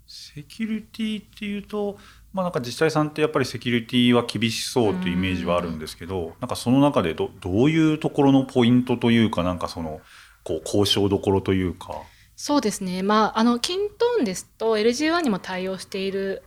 [0.07, 1.97] セキュリティっていうと、
[2.35, 10.03] まあ、なんか自治体さんってやっぱりセキュリティは厳しそうというイメージはあるんですけど、んなんかその中でどどういうところのポイントというかなんかその
[10.45, 12.03] こう交渉どころというか。
[12.43, 16.43] そうですね、まあ、あのキントーンですと LG1 にも対応している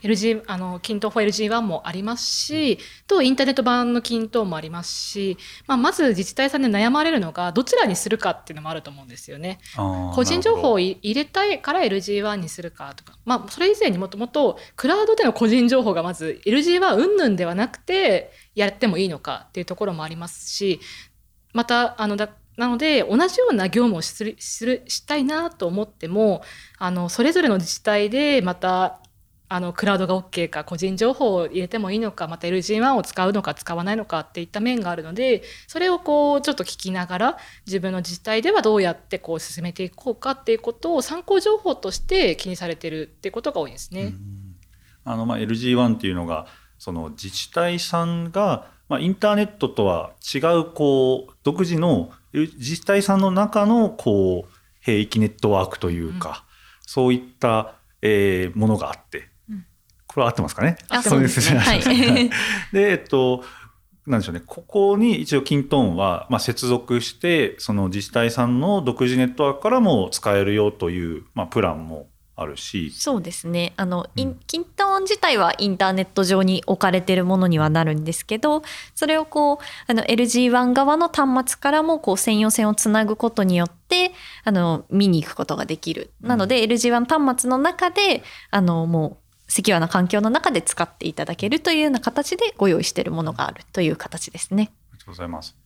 [0.00, 9.58] LG あのキントーン 4LG1 もありますしとインターネット版のキントーンもありますし、まあ、まず自治体さんで悩まれるのがどちらにするかっていうのもあると思うんですよね。
[10.14, 20.80] 個人情報を入れたいから LG1 にするかとか、まあ、それ以前にもともとクラウドでの個人情報がまず LG1 云々ではなくてやってもいいのかっていうところもありますし
[21.52, 26.42] またあのだなので同じような業務をするするしたいなと思っても
[26.78, 29.00] あのそれぞれの自治体でまた
[29.48, 44.14] あのクラウドが OK か個人情報を入れてもいいのかまた LG1 を使うのか使わないのかっていった面があるのでそれをこうちょっと聞きながら自分の自治体ではどうやってこう進めていこうかっていうことを参考情報として気にされてるってことが多いですね。
[45.04, 46.46] あのまあ LG1 っていうのが
[46.78, 56.34] その自治体さんが、まあ、インターネットとは違うこう独自の自治体さんの中のこう兵域ネットワークというか、うん、
[56.82, 59.66] そういった、えー、ものがあって、うん、
[60.06, 60.76] これは合ってますかね。
[61.02, 61.58] そうですね。
[61.58, 61.80] はい、
[62.72, 63.44] でえっと
[64.06, 78.62] なんでしょうね、ここに一応キントーンは、まあ、接続して、その自治体さんの独自ネットワークからも使えるよという、まあ、プランもあるしそうですねあの、うん、キントーン自体はインターネット上に置かれてるものにはなるんですけど
[78.94, 84.10] それをこうあの LG1 側の端末からもこう専用線をつなぐことによって
[84.42, 86.10] あの見に行くことができる。
[86.20, 94.72] なので、うん、LG1 端末の中であのもうセキュアな環境の中で使っていただけるというような形でご用意しているものがあるという形ですね。
[94.90, 95.56] ありがとうございます。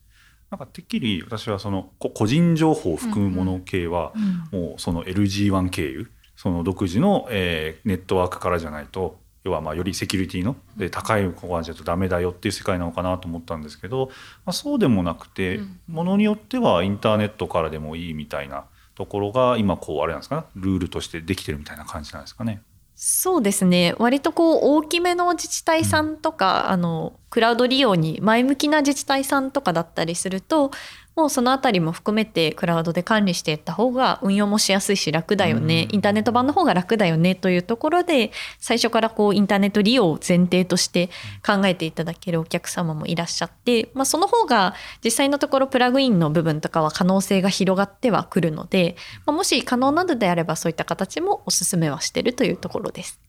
[0.51, 4.13] なんかてっきり私はその個人情報を含むもの系は
[4.51, 14.05] もうその LG1 経由その独自の、えー、ネットワークからじゃないと要はまあよりセキュリティので高いここはじゃとダメだよっていう世界なのかなと思ったんですけど、
[14.45, 18.63] まあ、そうでもなくて、ものによってはインターネットからでもいいみたいな
[18.95, 20.37] ところが今こうあれなんですか？
[20.37, 22.61] ねルールとしてできてるみたいな感じなんですかね？
[22.95, 23.95] そうですね。
[23.97, 30.71] 割とこう大きめの自治体さんとか、うん、あのクラウド利用に前向きな自治体さんとかだったりすると
[31.15, 41.09] もうそのあたりも含めてクラウドで管理していった方が運用もしやすいし楽だよね、インターネット版の方が楽だよねというところで最初からこうインターネット利用を前提として
[41.45, 48.95] 考えていただけるお客様もいらっしゃって、まあ、その方が実際のところプラグインの部分とかは可能性が広がってはくるので、
[49.25, 53.19] まあ、もし可能なのであればそういった形もお勧めはしてるというところです。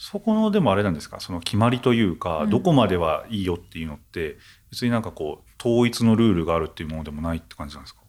[0.00, 1.18] そこのでもあれなんですか？
[1.18, 4.36] その決まりというか、どこまではいいよっていうのって
[4.70, 8.00] 別になんかこう統一のルールがあるっていうものでもないって感じなんですか？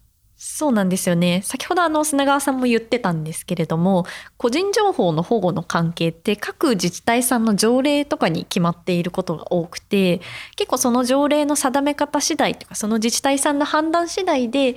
[0.41, 1.41] そうなんですよね。
[1.43, 4.05] 先ほどあの砂川さんも言ってたんですけれども
[4.37, 10.21] 個人情報の保護の関係って各自治体さんの条例とかに決まっていることが多くて
[10.55, 14.75] 結構その条例の定め方次第とかその自治体さんの判断次第で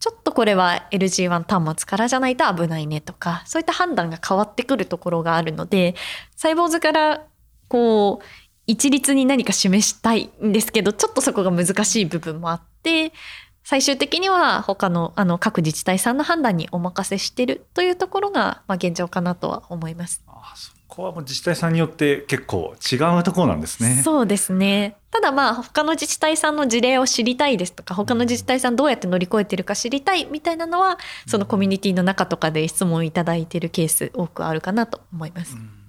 [0.00, 5.94] ちょっとこれは LG1 端末からじゃないと危ないねとかそういった判断が変わってくるところがあるので
[6.34, 7.26] サイボーズから
[7.68, 8.24] こう
[8.66, 13.12] 一律に何か示したいんですけどちょっとそこが難しい部分もあって
[13.64, 20.22] 最終的には他のあの各自治体さんの判断にお任せしてるというところが、まあ、現状かなとは思います。
[20.26, 24.02] あそこはもう自治体さんによって結構違うところなんですね。
[24.04, 24.96] そうですね。
[25.10, 35.54] ただまあ他の自治体さんの事例を知りたいですとか他の自治体さんどうやって乗り越えてるか知りたいみたいなのはそのコミュニティの中とかで質問いただいてるケース多くあるかなと思います。
[35.54, 35.83] なるほど。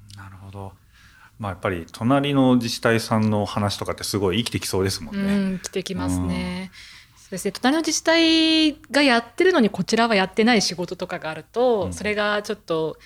[1.40, 5.34] まあやっぱり隣の自治体さんの話とかってすごい生きてきそうですもんね。
[5.34, 6.72] うん、生きてきますね。
[7.18, 12.98] そうですね隣の自治体がやってるのにこちらはやってない仕事とかがあると、うん、それがちょっと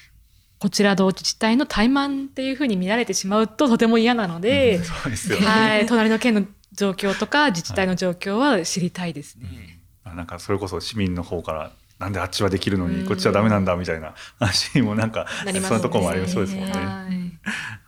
[0.59, 9.79] こちらの自治体の怠慢っていうふうに見られてしまうととても嫌なので、うん、そうですよね、はい、隣の県の状況とか自治体の状況は知りたいですね。
[10.03, 16.71] はい、なんかそれこそ市民の方からなんであっちはできるのにこっちはダメなんだみたいな話もなんか、ね、そんなところもありそうですもんね。
[16.71, 16.81] はい、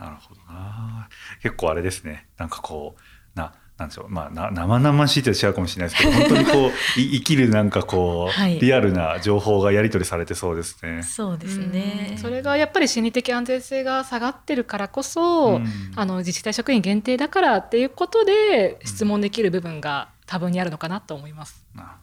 [0.04, 1.08] なるほどな。
[1.41, 2.28] 結構あれですね。
[2.38, 4.10] なんかこうななんでしょう。
[4.10, 11.04] まあな生々しいって違うかもしれないですけど本当にこう 生きるなんかこう、はい、リアルな情報がやり取りされてそうですね。
[11.04, 12.17] そうですね。
[12.17, 15.62] それがやっぱり心理的安全性が下がってるからこそ、
[15.95, 21.65] あの自治体職員限定だからっていうことで質問できる部分が多分にあるのかなと思います。
[21.74, 22.00] なるほど。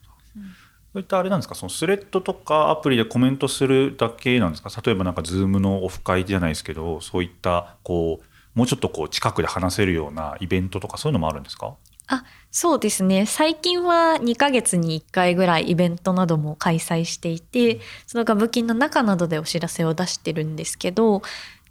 [0.99, 1.55] そういったあれなんですか？
[1.55, 4.71] そのスレッドとかアプリでコメントするだけなんですか？
[4.85, 11.77] 例えばなんか Zoom のオフ会じゃないですけどそういったこうもうちょっとこう近くで話せるようなイベントとかそういうのもあるんですか？
[12.09, 13.27] あそうですね。
[13.27, 21.23] 最近は2ヶ月に1回ぐらいイベントなども開催していてそのガブキンの中などでお知らせを出してるんですけど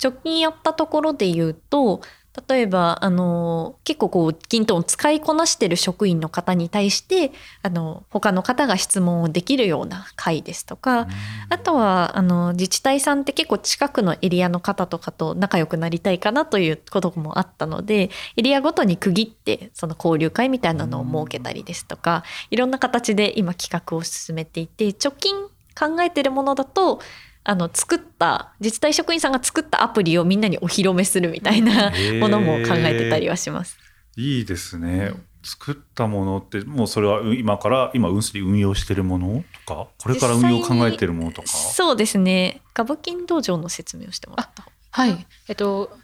[0.02, 2.00] 直近やったところで言うと
[2.48, 7.32] 例えばあの結構こうキントンを使いこなしてる職員の方に対して
[7.64, 11.08] あの他の方が質問をできるような会ですとか
[11.50, 25.36] あとはあの自治体さんって結構近くのエリアの方とかと仲良くなりたいかなということもあったのでエリアごとに区切ってその交流会みたいなのを設けたりですとかいろんな形で今企画を進めていて直近
[25.78, 27.00] 考えてるものだと
[27.50, 33.78] あの作った自治体職員さんが作ったアプリをみんなにお披露目するみたいな ものも考えてたりはします。
[34.18, 35.14] いいですね。
[35.44, 39.88] 作ったものってもうそれは今から今運水運用してるものとか？
[39.98, 41.48] これから運用考えてるものとか？
[41.48, 42.62] そうですね。
[42.74, 44.68] ガブキン道場の説明をしてもらった。
[44.92, 45.26] はい。
[45.48, 45.98] えっと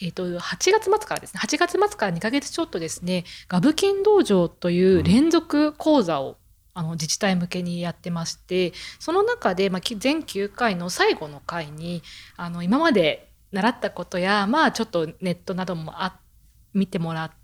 [0.00, 1.40] えっと、8月末からですね。
[1.42, 3.24] 8月末から2か月ちょっとですね。
[3.48, 6.36] ガブキン道場という連続講座を
[6.74, 12.02] あの自治体向けにやってましてその中で、まあ、全9回の最後の回に
[12.36, 16.18] あの今まで習ったことやまあちょっとネットなどもあ
[16.74, 17.43] 見てもらって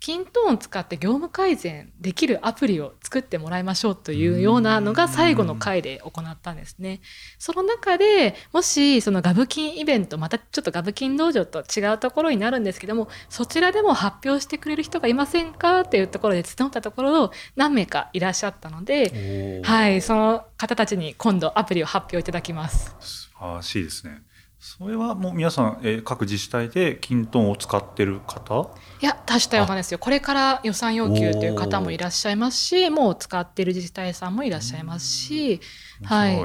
[0.00, 7.00] キントーンを使って業務改善できるアプリを作ってもらいましょうというようなのが最後の回で行ったんですね。
[7.38, 22.94] その中でもしそのガブキンイベントまたちょっとガブキン道場と違うところになるんですけどもそちらでも発表してくれる人がいませんかっていうところで募ったところ何名かいらっしゃったので、はい、その方たちに今度アプリを発表いただきます。
[23.00, 24.22] 素晴らしいですね。
[24.60, 28.70] それはもう皆さん、えー、各自治体でキントンを使ってる方？
[29.00, 29.98] いや多種多様ですよ。
[29.98, 35.62] これから予算要求という方もいらっしゃいますしもう使ってる自治体さんもいらっしゃいますし、
[36.04, 36.38] はい。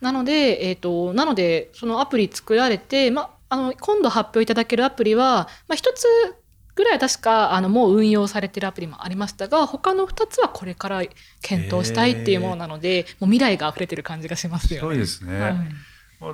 [0.00, 6.06] なので、えーと、なのでそのアプリ作られて、ま、あの今度発表いただけるアプリは、まあ、1つ
[6.74, 11.02] ぐらい確かあのもう運用されてるアプリもありましたが他の2つはこれから
[11.42, 14.88] 検討したいっていうものなので、もう未来が溢れてる感じがしますよね。
[14.88, 15.54] そうですね、はい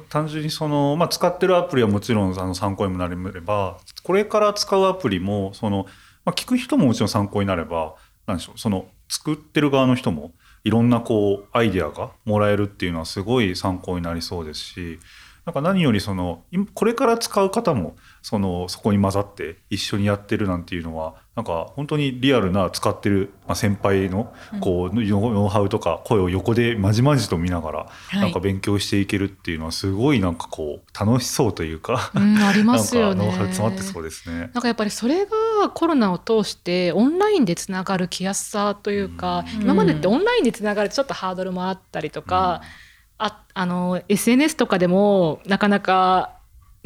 [0.08, 5.86] 単純にその、まあ、使ってるアプリはもちろんあの参考にもなればこれから使うアプリもその、
[6.24, 7.94] まあ、聞く人ももちろん参考になれば
[8.26, 10.32] 何でしょうその作ってる側の人も
[10.64, 14.98] いろんなこうアイデアがもらえるっていうのはすごい参考になりそうですし
[15.46, 16.42] なんか何よりその
[16.74, 33.22] これから使う方もそのそこに混ざって一緒にやってるなんていうのはなんか本当にリアルな使ってる、まあ、先輩のこう、ノウハウとか声を横でまじまじと見ながら、なんか勉強していけるっていうのはすごいなんかこう楽しそうというか、うん、 ありますよね。
[33.22, 34.50] ノウハウ詰まってそうですね。
[34.54, 42.62] なんかやっぱりそれがコロナを通してオンラインでつながる気やすさというか、うん、今までってオンラインでつながるちょっとハードルもあったりとか。
[42.80, 42.85] うん
[43.18, 46.36] ああの SNS とかでもなかなか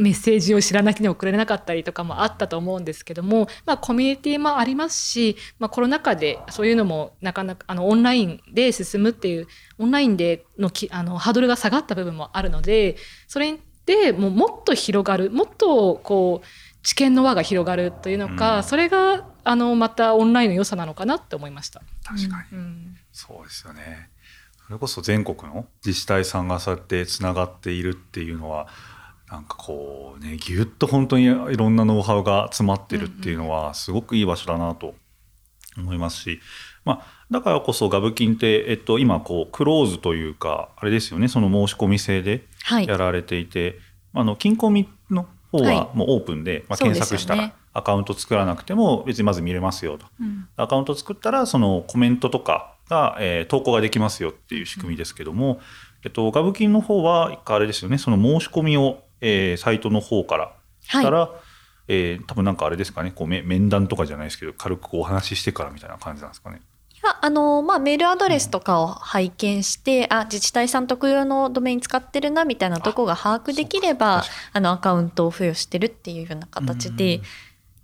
[0.00, 9.46] メッセージを知らない人に送れなかったりとかもあったと思うんですけども、まあ、コミュニティもありますし、まあ、コロナ禍でそういうのもなかなかあのオンラインで進むっていう
[9.78, 12.96] オンラインでのきあのハードルが下がった部分もあるので
[13.28, 16.46] それでもうもっと広がるもっとこう
[16.82, 21.82] 知見の輪が広がるというのか、うん、それがあのまたオンラインの良さなのかなって思いました。
[22.04, 24.08] 確かに、うん、そうですよね
[24.70, 28.68] それこそ全国の自治体さんがそうやってつながっているっていうのは
[29.28, 34.94] なんかこうねぎゅっと本当にいろんなノウハウが詰まってるっていうのはすごくいい場所だなと
[35.76, 36.38] 思いますし、
[36.85, 42.46] まあ、だからこそガブキンって、えっと、今こうクローズというかあれですよねその申し込み制で
[42.87, 43.70] やられていて、
[44.14, 55.61] はい、あの金込みの方はもうオープンで、はい、まあ、検索したらアカウント作らなくても別にまず見れますよと、うん、アカウント作ったらそのコメントとかが、えー、投稿ができますよっていう仕組みですけども、
[56.05, 61.31] えっと、ガブ金の方は一回あれですよねその申し込みを、えー、サイトの方からしたら、はい、
[61.88, 66.61] えー、多分なんかあれですかねこう面談とかじゃないですけど軽くこうお話ししてからみたいな感じなんですかね。
[66.92, 74.22] いやあのまあ、メールアドレスとかを拝見して、うん、あ自治体さん特有のドメイン使ってるなみたいなとこが把握できれば
[74.53, 77.20] あのアカウントを付与してるっていうような形で。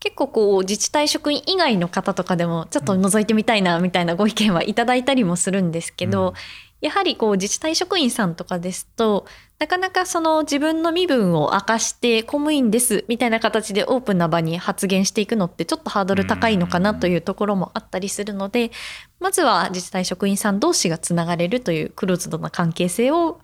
[0.07, 6.35] 結構こう自治体職員以外の方とかでもちょっと覗いてみたいなみたいなご意見はいただいたりもするんですけど、うん、
[6.81, 9.27] やはりこう自治体職員さんとかですと
[9.59, 18.71] なかなかその自分の身分を明かして公務員ですみたいな形でオープンな場に発言していくのってちょっとハードル高いのかなというところもあったりするので
[19.19, 23.41] まずは自治体職員さん同士がつながれるというクローズドな関係性を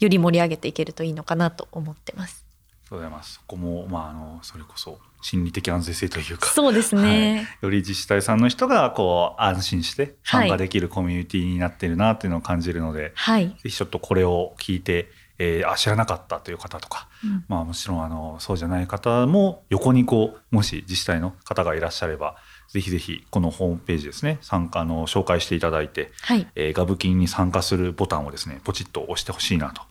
[0.00, 2.46] より盛り上げていけるといいのかなと思ってます。
[2.46, 3.34] ありがとうございます。
[3.34, 15.08] そこもまああのそれこそ心理的安全性というかそうですね、はい、より自治体さんの人がこう安心して参加できるコミュニティになってるなっていうのを感じるので、はい、ぜひちょっとこれを聞いて、
[15.40, 22.36] えー、あ知らなかったという方とか、うん、まあ、もちろんあのそうじゃない方も横にこうもし自治体の方がいらっしゃれば
[22.68, 26.46] ぜひぜひこのホームページですね参加の紹介していただいて、はい。
[26.54, 29.82] えー、ガブキンに参加するボタンをですねポチッと押してほしいなと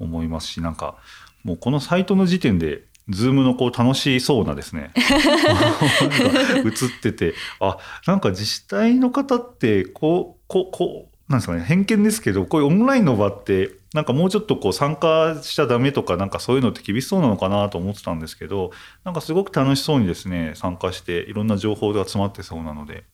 [0.00, 0.96] 思いますしなんか
[1.44, 4.92] もうこのサイトの時点で Zoom のこう楽しそうなですね
[6.64, 18.70] 映っててあなんか自治体の方ってこうこうこうなんですかね偏見ですけどこういうオンラインの場ってなんかもうちょっとこう参加しちゃダメとかなんかそういうのって厳しそうなのかなと思ってたんですけど
[19.04, 23.04] なんかすごく楽しそうにですね参加していろんな情報が詰まってそうなので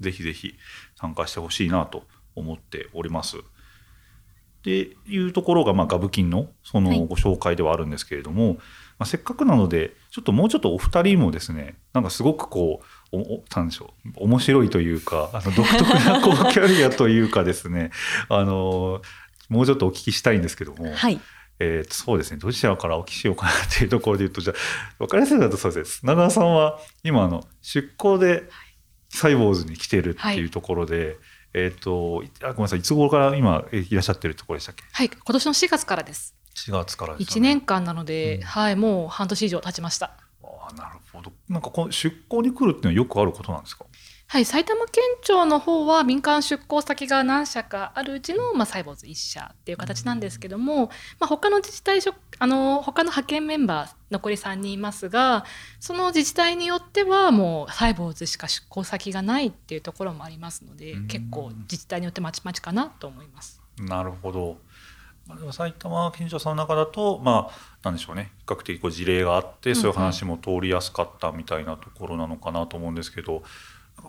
[0.00, 0.54] ぜひぜひ
[0.96, 3.38] 参加してほしいなと思っております。
[3.38, 8.58] っていうところが、まあ、ガブキンのそのご紹介ではあるんですけれども、はい、
[8.98, 12.82] まあ、せっかくなのでちょっともうちょっとお二人もですねなんかすごくこ
[13.12, 17.90] うおなんでしょう面白いというかあの独特なこうキャリアというかですね
[18.28, 19.00] あの
[19.48, 20.92] もうちょっとお聞きしたいんですけども。
[20.94, 21.20] はい。
[21.60, 24.56] えー、そうですねどちらからお聞きしようかなっていうところで言うとじゃあ
[25.00, 28.44] 分かりやすいだとそうです長川さんは今の出向で
[29.08, 31.16] サイボーズに来てるっていうところで、はい
[31.54, 34.84] えっ、ー、とあごめんなさいいつ頃から今いらっしゃってるところでしたっけ？
[34.92, 36.34] はい今年の4月からです
[36.66, 37.48] 4月からです1ね。
[37.54, 38.42] 年間なので、うん。
[38.42, 40.12] はいもう半年以上経ちました。
[40.42, 41.32] ああなるほど。
[41.48, 43.84] なんかこの出向に来るっていうのはよくあることなんですか？
[44.30, 50.88] はい、埼玉県庁の方は民間出向先が何社かあるうちの、まあ、サイボーズ1社っていう形なんですけども、
[51.18, 55.46] まあ、他の自治体職あの他の派遣メンバー残り3人いますが
[55.80, 61.06] その自治体によってはもうサイボーズしか出向先がないっていうところもありますのでうん。
[61.06, 63.62] 結構自治体によってまちまちかなと思います。
[63.78, 64.58] なるほど。
[65.28, 73.42] まあでも埼玉県庁さんの中だとまあなんでしょうね比較的こう事例があってそういう話も通りやすかったみたいなところなのかなと思うんですけど、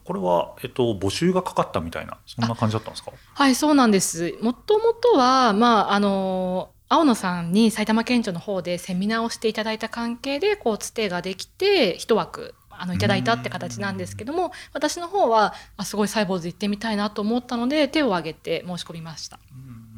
[0.06, 3.12] これはえっと募集がかかったみたいなそんな感じだったんですか？
[3.34, 4.38] はい、そうなんです。
[4.42, 19.40] もともとは、まあ、あの、青野さんに埼玉県庁の方でセミナーをしていただいた関係で、こう、つてができて、一枠、あの、いただいたって形なんですけども、私の方は、あ、すごいサイボーズ行ってみたいなと思ったので、手を挙げて申し込みました。
[19.52, 19.89] うん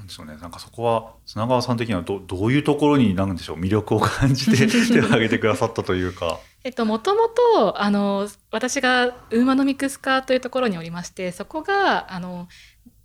[0.00, 6.40] なんでしょうねなんかそこは砂川さん的にはどどういうところになんでしょう魅力を感じて手を挙げてくださったというか。
[6.64, 12.48] えっと、もともと、あの、私がウーマノミクス化というところにおりまして、そこが、あの、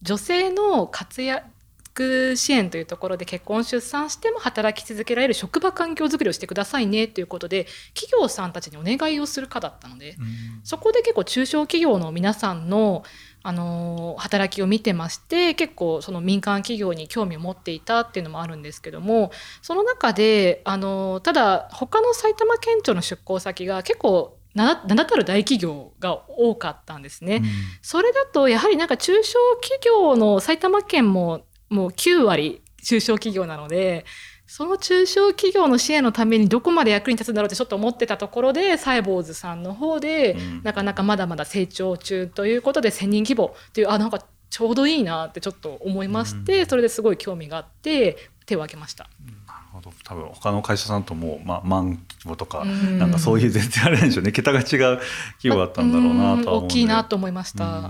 [0.01, 10.17] 女性の活躍支援というところで結婚出産しても働き続けられる職場環境づくりをしてくださいねということで企業さんたちにお願いをする課だったので
[10.63, 13.03] そこで結構中小企業の皆さんの
[13.47, 19.29] あの働きを見てまして結構その民間企業に興味を持っていたっていうのもあるんですけども
[19.61, 27.43] その中であのただ他の埼玉県庁の出向先が結構名名だたる大企業が多かったんですね。
[27.83, 34.05] それだとやはりなんか中小企業の埼玉県ももう9割中小企業なので
[34.47, 40.61] その中小企業の支援のためにどこまで役に立つんだろうってちょっと思ってたところでサイボーズさんの方で、うん。
[40.63, 46.65] なかなかまだまだ成長中ということで1,000人規模っていうあなんかちょうどいいなってちょっと思いまして、うん。
[46.67, 49.09] それですごい興味があって手を挙げました。
[49.47, 49.91] なるほど。
[50.03, 52.99] 多分他の会社さんとも、まあ、万規模とか、うん。
[52.99, 54.31] なんかそういう全然あれなんでしょうね。
[54.31, 54.99] 桁が違う企
[55.43, 57.89] 業だったんだろうなとは思うので、大きいなと思いました。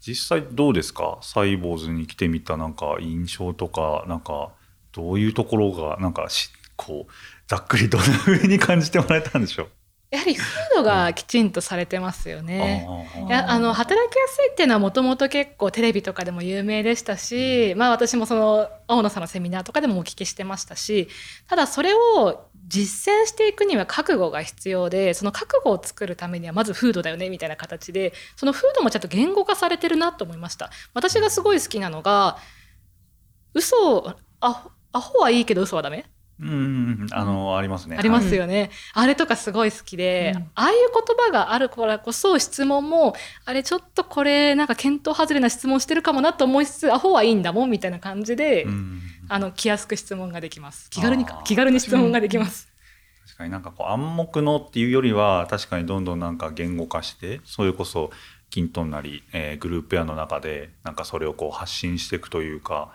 [0.00, 1.18] 実際どうですか？
[1.20, 4.50] サイボーズに来てみたなんか印象とかなんか
[4.92, 7.12] どういうところがなんかしこう
[7.46, 9.68] ざっくりどんな風に感じてもらえたんでしょう、
[10.10, 12.86] やはり風土がきちんとされてますよね。
[13.28, 21.08] やあの働きやすいっていうのはもともと結構テレビとかでも有名でしたし、まあ、私もその青野さんのセミナーとかでもお聞きしてましたし
[21.46, 30.70] ただそれを実践していくには覚悟が必要でその覚悟を作るためにはまず風土だよねみたいな形でその風土もちゃんと言語化されてるなと思いました。
[30.92, 32.36] 私がすごい好きなのが
[33.54, 36.04] 嘘をあアホはいいけど嘘はダメ？
[36.40, 36.58] うんうんう
[37.04, 37.06] ん。
[37.12, 37.96] あのありますね。
[37.98, 40.42] ありますよね、あれとかすごい好きで、うん。
[40.54, 43.14] ああいう言葉があるからこそ質問も
[43.44, 49.02] あれちょっとこれなんか見当外れな質問してるかもなと思いつつアホはいいんだもんみたいな感じで、うん。
[49.28, 50.90] あの気安く質問ができます。
[50.90, 52.68] 気軽に気軽に質問ができます、
[53.26, 53.50] 確かに。
[53.50, 58.10] なんかこう暗黙のっていうよりは確かにどんどんなんか言語化してそれこそ
[58.48, 62.92] キントンなり、えーグループやの中でなんかそれをこう発信していくというか、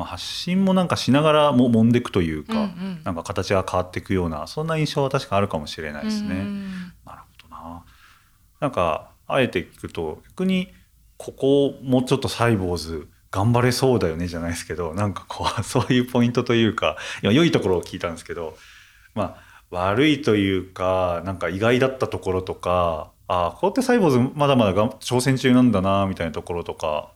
[0.00, 6.28] まあ、発信もなんかしながらも揉んでいくというか、うんうんなんか形が変わっていくようなそんな印象は確かあるかもしれないですね。
[6.36, 7.84] うんなるほどな。
[8.60, 10.72] なんかあえて聞くと逆に
[11.16, 18.56] ここもうちょっとサイボーズ頑張れそうだよねじゃないですけど なんかこうそういうポイントというか今良いところを聞いたんですけど
[19.14, 27.12] まあ悪いというかなんか意外だったところとかあこうやってサイボーズまだまだがん挑戦中なんだなみたいなところとか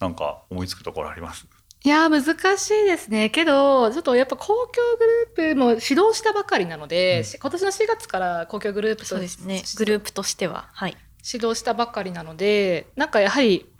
[0.00, 1.46] なんか思いつくところあります？
[1.86, 3.30] いやー難しいですね。
[3.30, 7.24] けどちょっとやっぱ公共グループも始動したばかりなので、うん。
[7.24, 9.62] し今年の4月から公共グループとですね。
[9.76, 10.68] グループとしては。
[10.72, 10.96] はい。
[11.24, 13.70] 指導したばかりなのでなんかやはり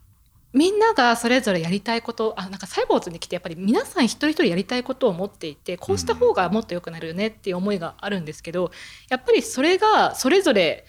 [0.53, 8.71] みんながそれぞれやりたいことあなんかサイボーズに来てやっぱり皆さん一人一人やりたいことを持っていてこうした方がもっと良くなるよねっていう思いがあるんですけど
[9.09, 10.87] やっぱりそれがそれぞれ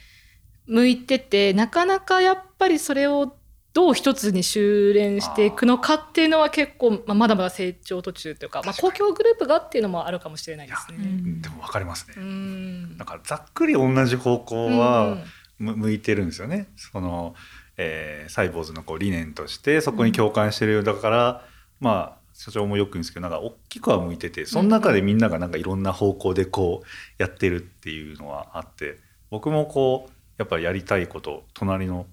[0.68, 3.37] 向いててなかなかやっぱりそれを
[3.78, 10.98] どう一つに修練していくのかっていうのは結構、まあ、まだまだ成長途中というか、まあ、公共グループがっていうのもあるかもしれないですね。
[10.98, 12.20] うんでも分かりますねう。
[12.22, 15.20] んなんかざっくり同じ方向うんは
[15.60, 16.70] む向いてるんですよね。
[16.76, 17.36] その、
[17.78, 21.46] えーサイボーズのこう理念としてそこに共感してるようだから、
[21.80, 26.88] まあ社長もよく言うんですけどなんか大きくは向いててその中でみんながなんかいろんな方向でこう
[27.22, 28.98] やってるっていうのはあって
[29.30, 32.08] 僕もこうやっぱりやりたいこと隣の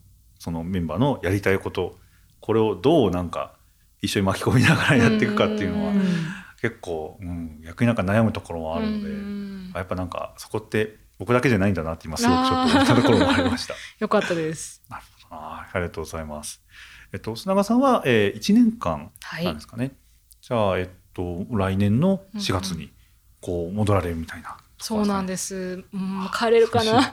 [0.44, 1.96] そのメンバーのやりたいこと
[2.40, 3.54] これをどうなんか
[4.02, 6.02] 一緒に巻き込みながらやっていくかっていうのはうん
[6.60, 9.10] 結構、うん、逆になんか悩むところもあるので。
[9.10, 13.74] うんやっぱなんかそこって僕だけじゃないんだなって今すごくちょっと思ったところもありました。
[13.98, 14.82] よかったです。
[14.88, 16.62] なるほどなありがとうございます。
[17.12, 19.96] えっと砂川さんは、えー、1年間はいなんですかね。
[20.40, 22.92] じゃあえっと来年の4月に
[23.40, 25.84] こう戻られるみたいな、そうなんです。
[25.92, 27.12] うん、帰れるかな。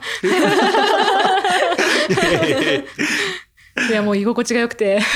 [3.90, 5.00] いやもう居心地が良くて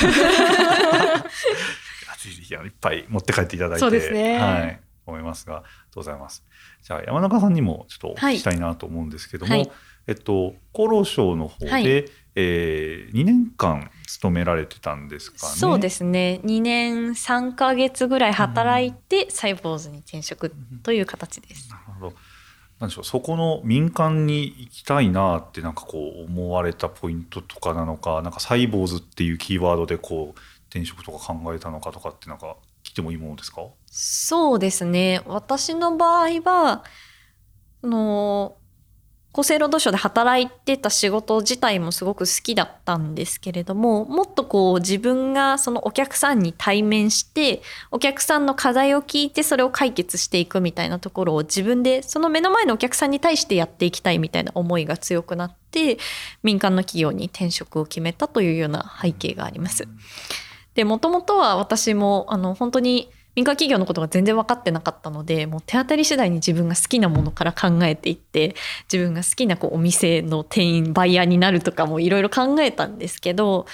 [2.49, 5.63] いやいっぱい持って帰っていただいてそうですね、はい、思いますが
[5.93, 6.43] ございます。
[6.83, 9.71] じゃあ山中さんにもちょっとお聞きしたいなと思うんですけども、はい、
[10.05, 11.85] えっと厚労省の方で、はい、
[12.35, 15.53] えー、2年間勤められてたんですかね？
[15.55, 16.39] そうですね。
[16.43, 20.53] 2年3か月ぐらい働いて、サイボーズに転職
[20.83, 21.69] という形です。
[21.69, 22.13] なるほど。
[22.79, 33.61] なんでしょうそこの民間に行きたいなってなんかこう思われたポイントとかなのかなんかサイボーズっていうキーワードでこう転職とか考えたのかとかってなんか聞いてもいいものですか？
[33.87, 35.21] そうですね。
[35.25, 36.83] 私の場合は
[37.83, 38.56] あの
[39.37, 47.61] 厚生労働省で働いてた仕事自体もすごく好きだったんですけれどももっとこう自分がそのお客さんに対面して
[47.91, 55.99] お客さんの課題を聞いてそれを解決していくみたいなところを自分でその目の前のお客さんに対してやっていきたいみたいな思いが強くなって
[56.41, 59.87] 民間の企業に転職を決めたというような背景があります。
[60.73, 68.55] でもともとは私もあの本当に民間企業のことが全然分かってなかったのでもう手当たり次第に自分が好きなものから考えていって
[68.91, 73.67] 自分が好きなこうお店の店員バイヤーになるとかもいろいろ考えたんですけど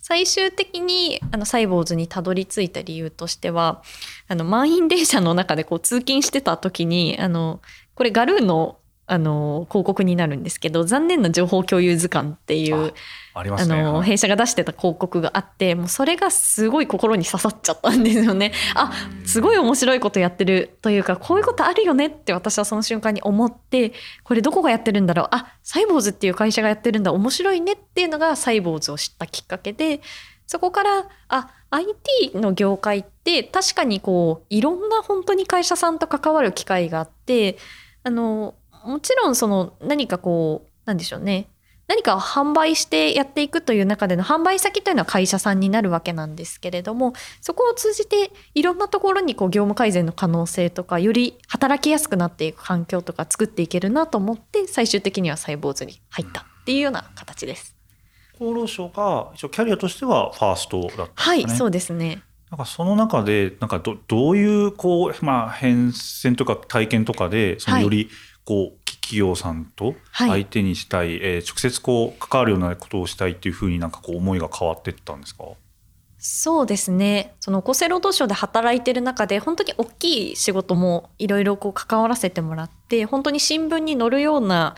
[0.00, 3.82] 最終的にあのサイボーズにたどり着いた理由としては
[4.26, 7.60] あの満員電車の中でこう通勤してた時にあの
[7.94, 12.94] これガルーのあの広告になるんですけど残念な情報共有図鑑っていう
[13.32, 18.52] ありますね、あの、弊社が出してた広告があってもうそれがすごい心に刺さっちゃったんですよね。
[18.74, 18.92] あ
[19.24, 23.92] すごい面白いことやってるというかこういうことあるよねって私はその瞬間に思って
[24.24, 25.28] これどこがやってるんだろう。
[25.30, 27.12] あサイボーズっていう会社がやってるんだ。
[27.12, 30.00] 面白いねっていうのがサイボーズを知ったきっかけで
[30.46, 37.56] そこからあ IT の業界って確かにこういろんな本当に会社さんと関わる機会があって
[38.02, 38.54] あの
[38.84, 41.48] もちろんその何かこうなんでしょうね
[41.90, 57.74] 何かを販売してやっていくという中での販売先というのは会社さんになるわけなんですけれどもそこを通じていろんなところにこう業務改善の可能性とかより働きやすくなっていく環境とか作っていけるなと思って最終的にはサイボーズに入ったっていうような形です。
[58.34, 61.12] 厚労省が一応キャリアとしてはファーストだったんですね。
[61.16, 68.10] はいそうですねなんかその中でなんかどどういうこう、まあ、変遷とか体験とかでそのより
[68.44, 68.79] こう
[69.10, 75.44] 企業さんと相手にしたい、はい、えー、直接こう関わるようなことをしたいっていうふうになんかこう思いが変わっていったんですか？
[76.18, 77.34] そうですね。
[77.40, 84.76] その厚生労働省で働いてる中で本当に大きい仕事もいろいろ関わらせてもらって本当に新聞に載るような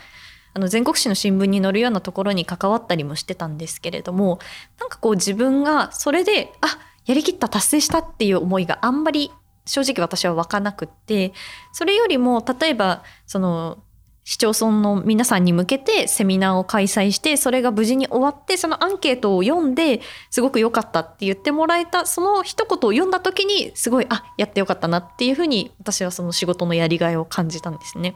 [0.53, 4.39] あの全国紙の新聞に載るようなところに関わったりもしてたんですけれども
[4.79, 9.31] なんかこう自分がそれであやりきった達成したっていう思いがあんまり
[9.65, 11.33] 正直私は湧かなくって
[11.73, 13.83] それよりも例えばその
[14.25, 28.15] 市町村の皆さんに向けてセミナーを開催してそれが無事に終わってそのアンケートを読んですごく良かったって言ってもらえたその一言を読んだ時にすごいあやってよかったなっていうふうに私はその仕事のやりがいを感じたんですね。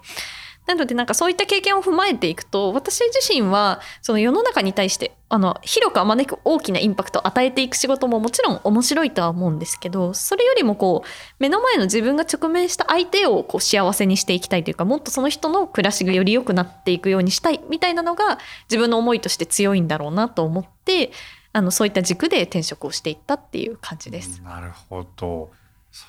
[0.67, 11.07] なのでなんかそういった経験を踏まえていくと私自身はその世の中に対してあの広くあまねく大きなインパクトを与えていく仕事ももちろん面白いとは思うんですけどそれよりもこう
[11.39, 18.37] 目の前の自分が直面した相手をこう幸せにしていきたいというかもっとその人の暮らしがより良くなっていくようにしたいみたいなのが
[18.69, 21.11] 自分の思いとして強いんだろうなと思って
[21.53, 24.41] あのそういった軸で転職をしていったっていう感じです。
[24.43, 25.49] なるほど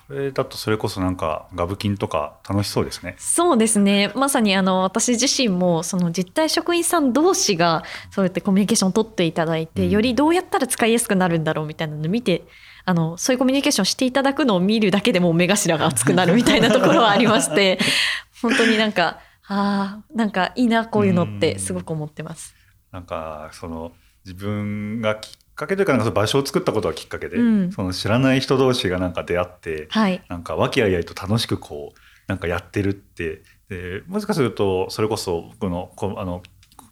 [0.07, 3.15] それだとそれこそなんかガブキンとか楽しそうですね。
[3.19, 4.13] そうですね。
[4.15, 12.45] まさにあの私自身もその実態職員さん同士がそうやってコミュニケーションを取っていただいて、うん、よりどうやったら使いやすくなるんだろうみたいなのを見て。
[12.85, 17.79] あのそういうコミュニケーションしていただくのを見るだけでも目頭が熱くなるみたいなところはありまして
[18.41, 22.55] 本当になんかあなんかいいなこういうのってすごく思ってます。
[22.91, 23.93] んなんかその
[24.25, 31.99] 自分がきかけというかなんか場所を作ったことがきっかけで、うん、その知らない人同士がなんか出会って、はい、なんか和気あいあいと楽しくこう
[32.29, 33.43] なんかやってるって。
[33.69, 36.43] でもしかするとそれこそ僕のこあの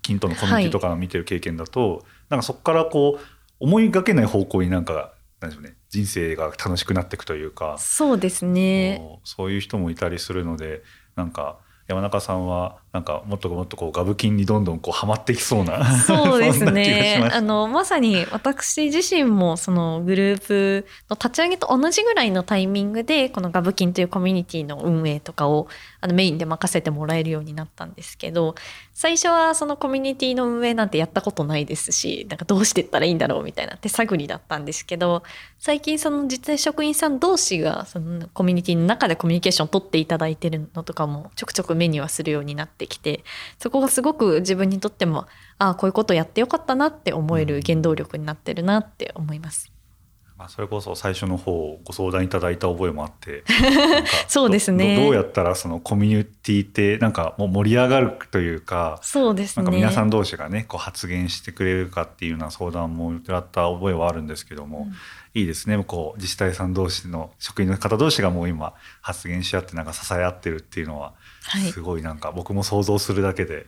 [0.03, 3.25] 均等のコミュニティとかの見てる経験だと、はい、なんかそこからこう
[3.61, 9.01] 思いがけない方向になんかなんでしょうね人生が楽しくなっていくというかそうですね。
[9.25, 10.83] そういう人もいたりするので
[11.15, 11.59] なんか
[11.89, 17.29] 山中さんはなんかもっともっとこうガブ金にどんどんこうはまっていきそうなそうですね。
[17.31, 25.69] あのまさに私自身もそのグループの立ち上げと同じぐらいのタイミングでこのガブキンというコミュニティの運営とかを
[26.01, 28.55] あのメインで任せてもらえるようになったんですけど
[28.95, 35.23] 最初はそのコミュニティの運営なんてやったことないですしなんかどうしていったらいいんだろうみたいな手探りだったんですけど
[35.59, 43.25] 最近その実際職員さん同士がそのコミュニティの中でコミュニケーションを取っていただいてるのとかもちょくちょく目にはするようになってきて
[43.59, 45.27] そこがすごく自分にとっても
[45.59, 49.76] ああこういうことやってよかったなって思える原動力になってるなって思います。
[50.39, 53.43] まあそれこそ最初の方ご相談いただいた覚えもあって
[54.29, 59.65] そうですねどどうやったらそのコミュニティってなんかもう盛り上がるというかそうですね。
[59.65, 64.89] なんか皆さん同士がねこう発言してくれるかっていうような相談もやった覚えはあるんですけども、
[65.33, 71.15] いいですねこう自治体さん同士の職員の方同士がもう今発言し合ってなんか支え合ってるっていうのは
[71.45, 73.67] はいすごいなんか僕も想像するだけで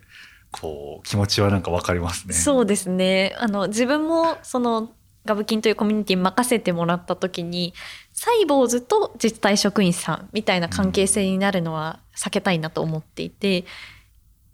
[0.51, 2.35] こう気持ちはなんかわかりますね。
[2.35, 3.35] そうですね。
[3.39, 4.91] あの自分もその
[5.29, 7.75] ガブキンというコミュニティに任せてもらった時に
[8.15, 13.67] サイボーズと自治体職員さんみたいな関係性になるのは避けたいなと思っていて、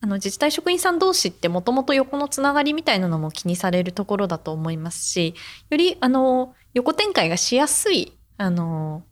[0.01, 5.35] あの自治体職員さん同士ってもともと横のつながりみたいなのも気にされるところだと思いますし
[5.71, 9.03] よりあの横展開がしやすいあの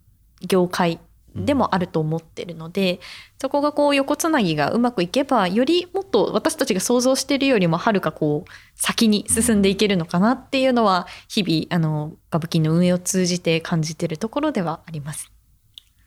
[0.42, 0.98] 業界
[1.34, 3.00] でもあると思ってるので、
[3.40, 15.32] そこがこう横つなぎがうまくいけばよりもっと私たちが想像しているよりもはるかこう先に進んでいけるのかなっていうのは日々あのガブキンの運営を通じて感じているところではあります。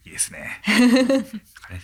[0.05, 0.61] いいですね。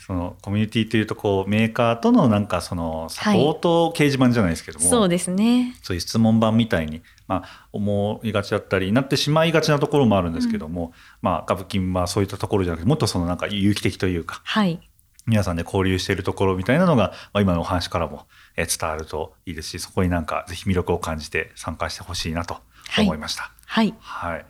[0.06, 5.76] そのコミュニティというとこうメーカーとのなんかそのサポート掲示板じゃないですけども、そうですね。
[5.82, 14.82] そういう質問板みたいに、まあ、思いがちだったりなってしまいがちなところもあるんですけども、まあ、ガブキンはそういったところじゃなくてもっとそのなんか有機的というかはい。
[15.27, 18.25] 皆さんで交流しているところみたいなのが、まあ、今のお話からも
[18.57, 22.57] えー伝わるといいですしそこになんかぜひ魅力を感じて参加してほしいなと
[22.99, 23.53] 思いました。
[23.65, 23.93] はい。
[23.99, 24.45] はい、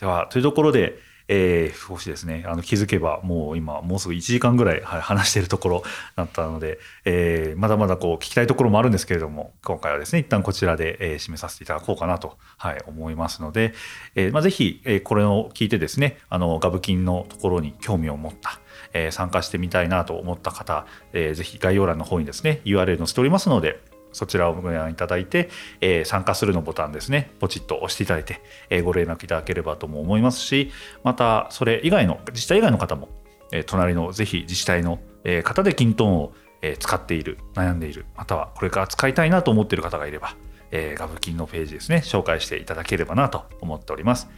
[0.00, 0.98] ではというところで、
[1.28, 5.82] えー少しですねあの気づけばもう今もうすぐ1時間ぐらい、はい、話しているところ
[6.14, 13.74] だったので、えーまだまだこう聞きたいところもあるんですけれども今回はですね一旦こちらで、えー締めさせていただこうかなと、はい、思いますので、
[14.14, 18.60] えーまあ、ぜひ、えーこれを聞いてですねあのガブ金のところに興味を持った
[18.92, 23.80] えー参加してみたいなと思った方、えーぜひ概要欄の方にですね URL 載せておりますので
[24.16, 25.50] そちらをご覧いただいて、
[25.82, 28.40] えー参加するのボタンですねポチッと押していただいて、
[28.70, 30.70] えーご連絡いただければとも思いますし
[31.04, 33.08] またそれ以外の自治体以外の方も、
[33.52, 40.34] えー隣のぜひ自治体の、え方でキントンを、え使っている悩んでいるまたはこれから使いたいなと思っている方がいれば、
[40.70, 44.28] えーガブキンのページですね紹介していただければなと思っております。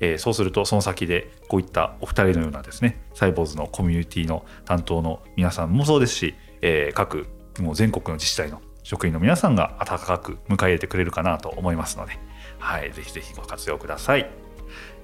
[0.00, 7.26] えーそうするとその先でこういったお二人のようなですねサイボーズのコミュニティの担当の皆さんもそうですし、えー各
[7.60, 12.18] もう全国の自治体の職員の皆さんが温かく迎え入れてくれるかなと思いますので、
[12.58, 14.30] はい、ぜひぜひご活用ください。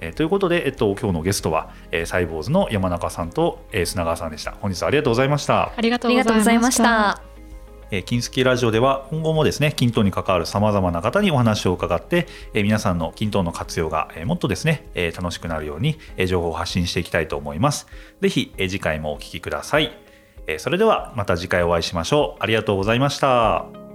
[0.01, 4.51] えーということで、えっと、今日のゲストは、えーサイボーズの山中さんと、えー砂川さんでした。
[4.59, 5.71] 本日はありがとうございました。
[5.75, 7.21] ありがとうございました。
[7.91, 17.87] えー金スキラジオでは今後もですね均等に関わるさまざまな方にお話を伺って、えー皆さんの均等の活用が、えーもっとですね、えー楽しくなるように、えー情報を発信していきたいと思います
[18.21, 20.08] ぜひ、えー次回もお聞きください、えー
[20.57, 22.43] それではまた次回お会いしましょう。
[22.43, 23.88] ありがとうございました。